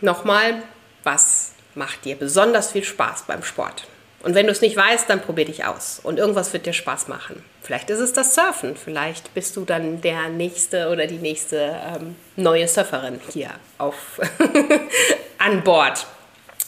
nochmal, 0.00 0.62
was 1.02 1.52
macht 1.74 2.04
dir 2.04 2.16
besonders 2.16 2.72
viel 2.72 2.84
Spaß 2.84 3.24
beim 3.26 3.42
Sport? 3.42 3.86
Und 4.22 4.34
wenn 4.34 4.46
du 4.46 4.52
es 4.52 4.62
nicht 4.62 4.76
weißt, 4.76 5.10
dann 5.10 5.20
probier 5.20 5.44
dich 5.44 5.66
aus. 5.66 6.00
Und 6.02 6.18
irgendwas 6.18 6.54
wird 6.54 6.64
dir 6.64 6.72
Spaß 6.72 7.08
machen. 7.08 7.44
Vielleicht 7.62 7.90
ist 7.90 7.98
es 7.98 8.14
das 8.14 8.34
Surfen. 8.34 8.74
Vielleicht 8.74 9.34
bist 9.34 9.54
du 9.56 9.66
dann 9.66 10.00
der 10.00 10.30
nächste 10.30 10.88
oder 10.88 11.06
die 11.06 11.18
nächste 11.18 11.78
ähm, 11.94 12.16
neue 12.36 12.66
Surferin 12.66 13.20
hier 13.30 13.50
auf 13.76 14.20
an 15.38 15.62
Bord. 15.62 16.06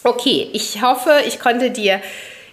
Okay, 0.06 0.48
ich 0.52 0.82
hoffe, 0.82 1.10
ich 1.26 1.40
konnte 1.40 1.72
dir 1.72 2.00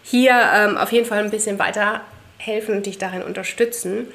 hier 0.02 0.34
ähm, 0.56 0.76
auf 0.76 0.92
jeden 0.92 1.06
Fall 1.06 1.20
ein 1.20 1.30
bisschen 1.30 1.60
weiterhelfen 1.60 2.78
und 2.78 2.88
dich 2.88 2.98
darin 2.98 3.22
unterstützen, 3.22 4.08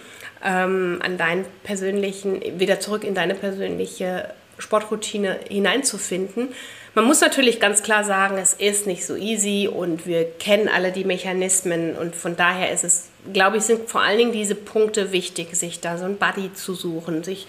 ähm, 0.45 0.99
an 1.05 1.19
deinen 1.19 1.45
persönlichen, 1.63 2.43
wieder 2.59 2.81
zurück 2.81 3.05
in 3.05 3.15
deine 3.15 3.37
persönliche 3.37 4.29
Sportroutine 4.59 5.39
hineinzufinden. 5.49 6.49
Man 6.97 7.05
muss 7.05 7.21
natürlich 7.21 7.61
ganz 7.61 7.85
klar 7.85 8.03
sagen, 8.03 8.39
es 8.39 8.55
ist 8.55 8.89
nicht 8.89 9.07
so 9.07 9.15
easy 9.15 9.69
und 9.73 10.05
wir 10.05 10.25
kennen 10.25 10.69
alle 10.69 10.91
die 10.91 11.05
Mechanismen 11.05 11.95
und 11.95 12.17
von 12.17 12.35
daher 12.37 12.73
ist 12.73 12.83
es, 12.83 13.09
glaube 13.33 13.59
ich, 13.59 13.63
sind 13.63 13.89
vor 13.89 14.01
allen 14.01 14.19
Dingen 14.19 14.33
diese 14.33 14.57
Punkte 14.57 15.13
wichtig, 15.13 15.55
sich 15.55 15.79
da 15.79 15.97
so 15.97 16.07
ein 16.07 16.17
Buddy 16.17 16.53
zu 16.55 16.75
suchen, 16.75 17.23
sich 17.23 17.47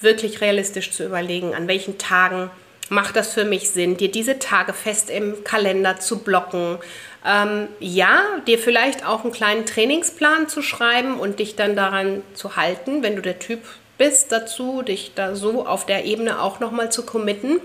wirklich 0.00 0.40
realistisch 0.40 0.90
zu 0.90 1.04
überlegen, 1.04 1.54
an 1.54 1.68
welchen 1.68 1.98
Tagen 1.98 2.50
macht 2.90 3.16
das 3.16 3.32
für 3.32 3.44
mich 3.44 3.70
Sinn, 3.70 3.96
dir 3.96 4.10
diese 4.10 4.38
Tage 4.38 4.74
fest 4.74 5.08
im 5.08 5.42
Kalender 5.44 5.98
zu 5.98 6.18
blocken. 6.18 6.78
Ähm, 7.24 7.68
ja, 7.78 8.22
dir 8.46 8.58
vielleicht 8.58 9.06
auch 9.06 9.22
einen 9.22 9.32
kleinen 9.32 9.64
Trainingsplan 9.64 10.48
zu 10.48 10.60
schreiben 10.60 11.18
und 11.18 11.38
dich 11.38 11.56
dann 11.56 11.76
daran 11.76 12.22
zu 12.34 12.56
halten, 12.56 13.02
wenn 13.02 13.16
du 13.16 13.22
der 13.22 13.38
Typ 13.38 13.60
bist 13.96 14.32
dazu, 14.32 14.82
dich 14.82 15.12
da 15.14 15.36
so 15.36 15.66
auf 15.66 15.86
der 15.86 16.04
Ebene 16.04 16.42
auch 16.42 16.58
nochmal 16.60 16.90
zu 16.90 17.04
committen, 17.04 17.60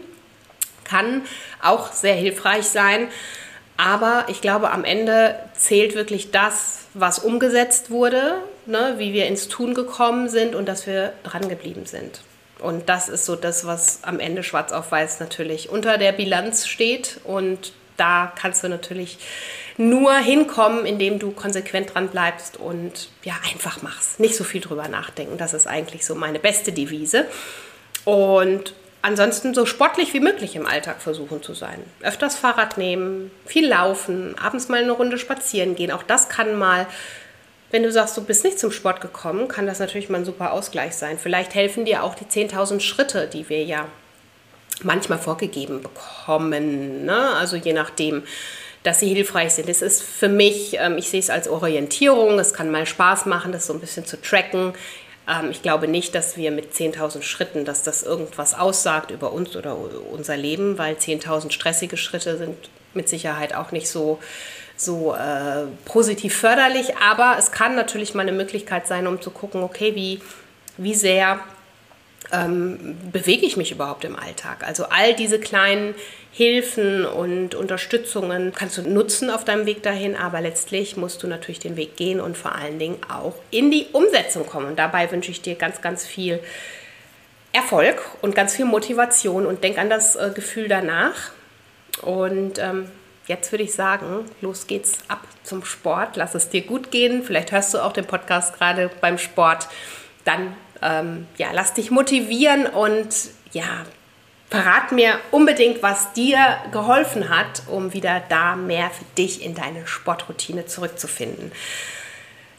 kann 0.84 1.24
auch 1.62 1.92
sehr 1.92 2.14
hilfreich 2.14 2.68
sein. 2.68 3.08
Aber 3.78 4.26
ich 4.28 4.42
glaube, 4.42 4.72
am 4.72 4.84
Ende 4.84 5.40
zählt 5.56 5.96
wirklich 5.96 6.32
das, 6.32 6.86
was 6.94 7.20
umgesetzt 7.20 7.90
wurde, 7.90 8.36
ne, 8.66 8.96
wie 8.98 9.14
wir 9.14 9.26
ins 9.26 9.48
Tun 9.48 9.74
gekommen 9.74 10.30
sind 10.30 10.56
und 10.56 10.68
dass 10.68 10.86
wir 10.86 11.14
dran 11.24 11.50
geblieben 11.50 11.86
sind. 11.86 12.22
Und 12.60 12.90
das 12.90 13.10
ist 13.10 13.26
so 13.26 13.36
das, 13.36 13.66
was 13.66 14.00
am 14.04 14.20
Ende 14.20 14.44
schwarz 14.44 14.72
auf 14.72 14.92
weiß 14.92 15.20
natürlich 15.20 15.70
unter 15.70 15.98
der 15.98 16.12
Bilanz 16.12 16.68
steht. 16.68 17.20
Und 17.24 17.74
da 17.98 18.32
kannst 18.40 18.64
du 18.64 18.70
natürlich 18.70 19.18
nur 19.78 20.16
hinkommen, 20.16 20.86
indem 20.86 21.20
du 21.20 21.32
konsequent 21.32 21.94
dran 21.94 22.08
bleibst 22.08 22.58
und 22.58 23.10
ja, 23.24 23.34
einfach 23.52 23.82
machst. 23.82 24.20
Nicht 24.20 24.36
so 24.36 24.44
viel 24.44 24.62
drüber 24.62 24.88
nachdenken. 24.88 25.38
Das 25.38 25.54
ist 25.54 25.68
eigentlich 25.68 26.06
so 26.06 26.16
meine 26.16 26.40
beste 26.40 26.72
Devise. 26.72 27.26
Und 28.06 28.74
ansonsten 29.02 29.54
so 29.54 29.66
sportlich 29.66 30.14
wie 30.14 30.20
möglich 30.20 30.56
im 30.56 30.66
Alltag 30.66 31.02
versuchen 31.02 31.44
zu 31.44 31.54
sein. 31.54 31.84
Öfters 32.02 32.36
Fahrrad 32.36 32.78
nehmen, 32.78 33.32
viel 33.46 33.68
laufen, 33.68 34.36
abends 34.40 34.70
mal 34.70 34.82
eine 34.82 34.94
Runde 34.94 35.18
spazieren 35.18 35.76
gehen. 35.76 35.92
Auch 35.92 36.04
das 36.04 36.30
kann 36.30 36.58
mal, 36.58 36.88
wenn 37.76 37.84
du 37.84 37.92
sagst, 37.92 38.16
du 38.16 38.24
bist 38.24 38.46
nicht 38.46 38.58
zum 38.58 38.72
Sport 38.72 39.02
gekommen, 39.02 39.50
kann 39.50 39.68
das 39.68 39.80
natürlich 39.80 40.08
mal 40.08 40.20
ein 40.20 40.26
super 40.26 40.54
Ausgleich 40.54 40.96
sein. 40.96 41.20
Vielleicht 41.20 41.56
helfen 41.56 41.84
dir 41.84 42.04
auch 42.04 42.16
die 42.16 42.24
10.000 42.24 42.80
Schritte, 42.80 43.28
die 43.28 43.50
wir 43.50 43.66
ja 43.66 43.86
manchmal 44.82 45.20
vorgegeben 45.20 45.82
bekommen. 45.82 47.04
Ne? 47.04 47.34
Also 47.34 47.58
je 47.58 47.74
nachdem, 47.74 48.24
dass 48.84 49.02
sie 49.02 49.14
hilfreich 49.14 49.52
sind. 49.56 49.68
Es 49.68 49.82
ist 49.82 50.02
für 50.02 50.30
mich, 50.30 50.78
ähm, 50.80 50.98
ich 50.98 51.10
sehe 51.10 51.20
es 51.20 51.30
als 51.30 51.50
Orientierung. 51.50 52.40
Es 52.40 52.54
kann 52.54 52.72
mal 52.72 52.86
Spaß 52.86 53.26
machen, 53.26 53.52
das 53.52 53.68
so 53.68 53.74
ein 53.74 53.82
bisschen 53.82 54.06
zu 54.06 54.22
tracken. 54.22 54.72
Ähm, 55.28 55.52
ich 55.52 55.62
glaube 55.62 55.90
nicht, 55.90 56.16
dass 56.16 56.38
wir 56.38 56.52
mit 56.52 56.72
10.000 56.74 57.24
Schritten, 57.24 57.66
dass 57.66 57.84
das 57.84 58.04
irgendwas 58.04 58.54
aussagt 58.54 59.12
über 59.12 59.34
uns 59.34 59.54
oder 59.54 59.78
unser 60.14 60.38
Leben, 60.38 60.78
weil 60.78 60.96
10.000 60.96 61.52
stressige 61.52 61.98
Schritte 61.98 62.38
sind 62.38 62.56
mit 62.94 63.10
Sicherheit 63.10 63.54
auch 63.54 63.74
nicht 63.74 63.90
so, 63.90 64.20
so 64.78 65.16
äh, 65.16 65.66
positiv 65.86 66.36
förderlich. 66.36 66.98
Aber 66.98 67.36
es 67.38 67.52
kann 67.52 67.76
natürlich 67.76 68.14
mal 68.14 68.24
eine 68.24 68.32
Möglichkeit 68.32 68.88
sein, 68.88 69.08
um 69.08 69.22
zu 69.22 69.32
gucken, 69.32 69.64
okay, 69.64 69.96
wie, 69.96 70.22
wie 70.78 70.96
sehr 70.96 71.40
ähm, 72.32 72.98
bewege 73.12 73.46
ich 73.46 73.58
mich 73.58 73.72
überhaupt 73.72 74.04
im 74.06 74.16
Alltag? 74.16 74.66
Also 74.66 74.86
all 74.86 75.14
diese 75.14 75.40
kleinen 75.40 75.96
Hilfen 76.32 77.06
und 77.06 77.56
Unterstützungen 77.56 78.52
kannst 78.54 78.78
du 78.78 78.82
nutzen 78.82 79.30
auf 79.30 79.46
deinem 79.46 79.66
Weg 79.66 79.84
dahin, 79.84 80.18
aber 80.18 80.42
letztlich 80.42 80.98
musst 80.98 81.24
du 81.24 81.28
natürlich 81.28 81.60
den 81.60 81.78
Weg 81.78 81.96
gehen 81.96 82.20
und 82.20 82.38
vor 82.38 82.56
allen 82.56 82.78
Dingen 82.78 82.98
auch 83.10 83.36
in 83.52 83.72
die 83.72 83.88
Umsetzung 83.94 84.46
kommen. 84.46 84.68
Und 84.68 84.78
dabei 84.78 85.10
wünsche 85.12 85.32
ich 85.32 85.42
dir 85.42 85.56
ganz, 85.56 85.82
ganz 85.82 86.06
viel 86.06 86.42
Erfolg 87.54 88.02
und 88.22 88.36
ganz 88.36 88.54
viel 88.54 88.66
Motivation 88.66 89.46
und 89.46 89.64
denk 89.64 89.78
an 89.78 89.90
das 89.90 90.18
äh, 90.18 90.32
Gefühl 90.36 90.68
danach. 90.68 91.32
Und 92.02 92.60
ähm, 92.60 92.90
jetzt 93.28 93.52
würde 93.52 93.64
ich 93.64 93.74
sagen, 93.74 94.26
los 94.42 94.68
geht's 94.68 95.00
ab 95.08 95.22
zum 95.44 95.64
Sport. 95.66 96.16
Lass 96.16 96.36
es 96.36 96.50
dir 96.50 96.62
gut 96.62 96.92
gehen. 96.92 97.24
Vielleicht 97.24 97.52
hörst 97.52 97.74
du 97.74 97.80
auch 97.80 97.94
den 97.94 98.06
Podcast 98.06 98.58
gerade 98.58 98.90
beim 99.02 99.18
Sport. 99.18 99.68
Dann 100.24 100.56
ähm, 100.82 101.28
ja, 101.38 101.48
lass 101.54 101.74
dich 101.74 101.92
motivieren 101.92 102.68
und 102.68 103.10
ja, 103.52 103.86
verrat 104.50 104.92
mir 104.92 105.20
unbedingt, 105.32 105.82
was 105.82 106.14
dir 106.14 106.40
geholfen 106.72 107.30
hat, 107.30 107.64
um 107.68 107.94
wieder 107.94 108.22
da 108.30 108.56
mehr 108.56 108.90
für 108.90 109.06
dich 109.18 109.44
in 109.44 109.56
deine 109.56 109.88
Sportroutine 109.88 110.66
zurückzufinden. 110.66 111.52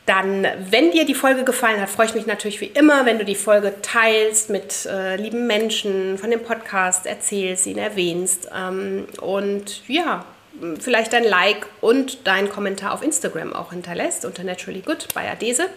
Dann, 0.05 0.47
wenn 0.71 0.93
dir 0.93 1.05
die 1.05 1.15
Folge 1.15 1.43
gefallen 1.43 1.81
hat, 1.81 1.91
freue 1.91 2.07
ich 2.07 2.15
mich 2.15 2.27
natürlich 2.27 2.61
wie 2.61 2.67
immer, 2.67 3.07
wenn 3.07 3.19
du 3.19 3.25
die 3.25 3.35
Folge 3.35 3.75
teilst 3.83 4.51
mit 4.51 4.87
äh, 4.87 5.17
lieben 5.17 5.49
Menschen 5.49 6.17
von 6.17 6.31
dem 6.31 6.45
Podcast, 6.45 7.07
erzählst, 7.07 7.67
ihn 7.67 7.79
erwähnst 7.79 8.49
ähm, 8.57 9.07
und 9.21 9.83
ja, 9.89 10.25
vielleicht 10.79 11.13
dein 11.13 11.25
Like 11.25 11.67
und 11.81 12.27
deinen 12.27 12.49
Kommentar 12.49 12.93
auf 12.93 13.03
Instagram 13.03 13.53
auch 13.53 13.73
hinterlässt 13.73 14.25
unter 14.25 14.45
Naturally 14.45 14.81
Good 14.81 15.09
bei 15.15 15.31
Adese. 15.31 15.69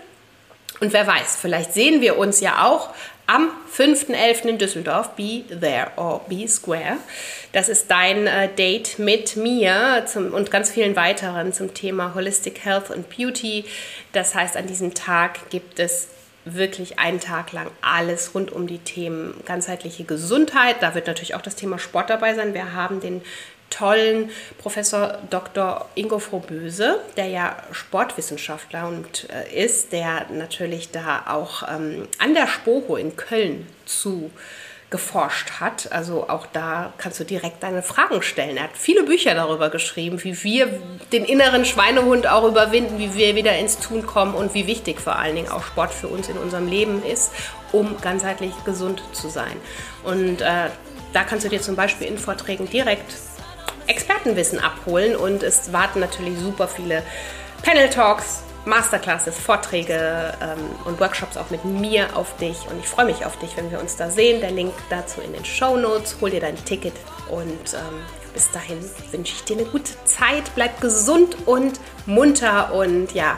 Und 0.79 0.93
wer 0.93 1.05
weiß, 1.05 1.35
vielleicht 1.35 1.73
sehen 1.73 2.01
wir 2.01 2.17
uns 2.17 2.39
ja 2.39 2.65
auch 2.65 2.93
am 3.27 3.49
5.11. 3.75 4.45
in 4.45 4.57
Düsseldorf. 4.57 5.09
Be 5.15 5.43
there 5.47 5.91
or 5.97 6.21
be 6.27 6.47
square. 6.47 6.97
Das 7.51 7.69
ist 7.69 7.91
dein 7.91 8.27
äh, 8.27 8.47
Date 8.47 8.97
mit 8.97 9.35
mir 9.35 10.05
zum, 10.07 10.33
und 10.33 10.51
ganz 10.51 10.71
vielen 10.71 10.95
weiteren 10.95 11.53
zum 11.53 11.73
Thema 11.73 12.15
Holistic 12.15 12.63
Health 12.63 12.91
and 12.91 13.09
Beauty. 13.09 13.65
Das 14.13 14.35
heißt, 14.35 14.55
an 14.55 14.67
diesem 14.67 14.93
Tag 14.93 15.49
gibt 15.49 15.79
es 15.79 16.07
wirklich 16.45 16.97
einen 16.97 17.19
Tag 17.19 17.51
lang 17.51 17.69
alles 17.81 18.33
rund 18.33 18.51
um 18.51 18.65
die 18.65 18.79
Themen 18.79 19.33
ganzheitliche 19.45 20.05
Gesundheit. 20.05 20.77
Da 20.79 20.95
wird 20.95 21.07
natürlich 21.07 21.35
auch 21.35 21.41
das 21.41 21.55
Thema 21.55 21.77
Sport 21.77 22.09
dabei 22.09 22.33
sein. 22.33 22.53
Wir 22.53 22.73
haben 22.73 23.01
den 23.01 23.21
tollen 23.69 24.29
Professor 24.57 25.19
Dr. 25.29 25.87
Ingo 25.95 26.19
Frohböse, 26.19 26.99
der 27.17 27.27
ja 27.27 27.57
Sportwissenschaftler 27.71 28.87
und 28.87 29.27
äh, 29.29 29.63
ist, 29.63 29.91
der 29.91 30.25
natürlich 30.31 30.91
da 30.91 31.25
auch 31.27 31.63
ähm, 31.69 32.07
an 32.17 32.33
der 32.33 32.47
Spoho 32.47 32.95
in 32.95 33.15
Köln 33.15 33.67
zu 33.85 34.31
geforscht 34.89 35.59
hat. 35.59 35.91
Also 35.91 36.29
auch 36.29 36.47
da 36.47 36.93
kannst 36.97 37.19
du 37.19 37.23
direkt 37.23 37.61
deine 37.61 37.83
Fragen 37.83 38.21
stellen. 38.21 38.57
Er 38.57 38.63
hat 38.63 38.71
viele 38.77 39.03
Bücher 39.03 39.35
darüber 39.35 39.69
geschrieben, 39.69 40.23
wie 40.23 40.43
wir 40.43 40.81
den 41.11 41.25
inneren 41.25 41.65
Schweinehund 41.65 42.27
auch 42.27 42.47
überwinden, 42.47 42.97
wie 42.97 43.13
wir 43.13 43.35
wieder 43.35 43.55
ins 43.57 43.77
Tun 43.79 44.05
kommen 44.05 44.33
und 44.33 44.53
wie 44.53 44.65
wichtig 44.67 44.99
vor 44.99 45.17
allen 45.17 45.35
Dingen 45.35 45.49
auch 45.49 45.63
Sport 45.63 45.93
für 45.93 46.07
uns 46.07 46.27
in 46.27 46.37
unserem 46.37 46.67
Leben 46.67 47.03
ist, 47.05 47.31
um 47.71 47.99
ganzheitlich 48.01 48.53
gesund 48.65 49.03
zu 49.11 49.29
sein. 49.29 49.55
Und 50.03 50.41
äh, 50.41 50.69
da 51.13 51.23
kannst 51.23 51.45
du 51.45 51.49
dir 51.49 51.61
zum 51.61 51.75
Beispiel 51.75 52.07
in 52.07 52.17
Vorträgen 52.17 52.67
direkt 52.69 53.11
Expertenwissen 53.89 54.59
abholen 54.59 55.15
und 55.15 55.43
es 55.43 55.73
warten 55.73 55.99
natürlich 55.99 56.37
super 56.39 56.67
viele 56.67 57.03
Panel-Talks, 57.63 58.43
Masterclasses, 58.65 59.37
Vorträge 59.37 60.33
ähm, 60.41 60.59
und 60.85 60.99
Workshops 60.99 61.37
auch 61.37 61.49
mit 61.49 61.65
mir 61.65 62.15
auf 62.15 62.37
dich 62.37 62.57
und 62.69 62.79
ich 62.79 62.87
freue 62.87 63.05
mich 63.05 63.25
auf 63.25 63.37
dich, 63.39 63.57
wenn 63.57 63.71
wir 63.71 63.79
uns 63.79 63.95
da 63.95 64.09
sehen. 64.09 64.41
Der 64.41 64.51
Link 64.51 64.73
dazu 64.89 65.21
in 65.21 65.33
den 65.33 65.43
Show 65.43 65.75
Notes. 65.75 66.17
Hol 66.21 66.29
dir 66.29 66.41
dein 66.41 66.63
Ticket 66.65 66.93
und 67.29 67.73
ähm, 67.73 68.01
bis 68.33 68.51
dahin 68.51 68.77
wünsche 69.11 69.33
ich 69.33 69.43
dir 69.43 69.57
eine 69.57 69.65
gute 69.65 69.91
Zeit. 70.05 70.51
Bleib 70.55 70.79
gesund 70.81 71.35
und 71.47 71.79
munter 72.05 72.73
und 72.73 73.13
ja, 73.13 73.37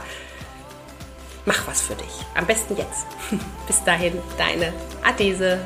mach 1.46 1.68
was 1.68 1.82
für 1.82 1.96
dich. 1.96 2.26
Am 2.36 2.46
besten 2.46 2.76
jetzt. 2.76 3.08
bis 3.68 3.84
dahin, 3.84 4.14
deine 4.38 4.74
Adese. 5.04 5.60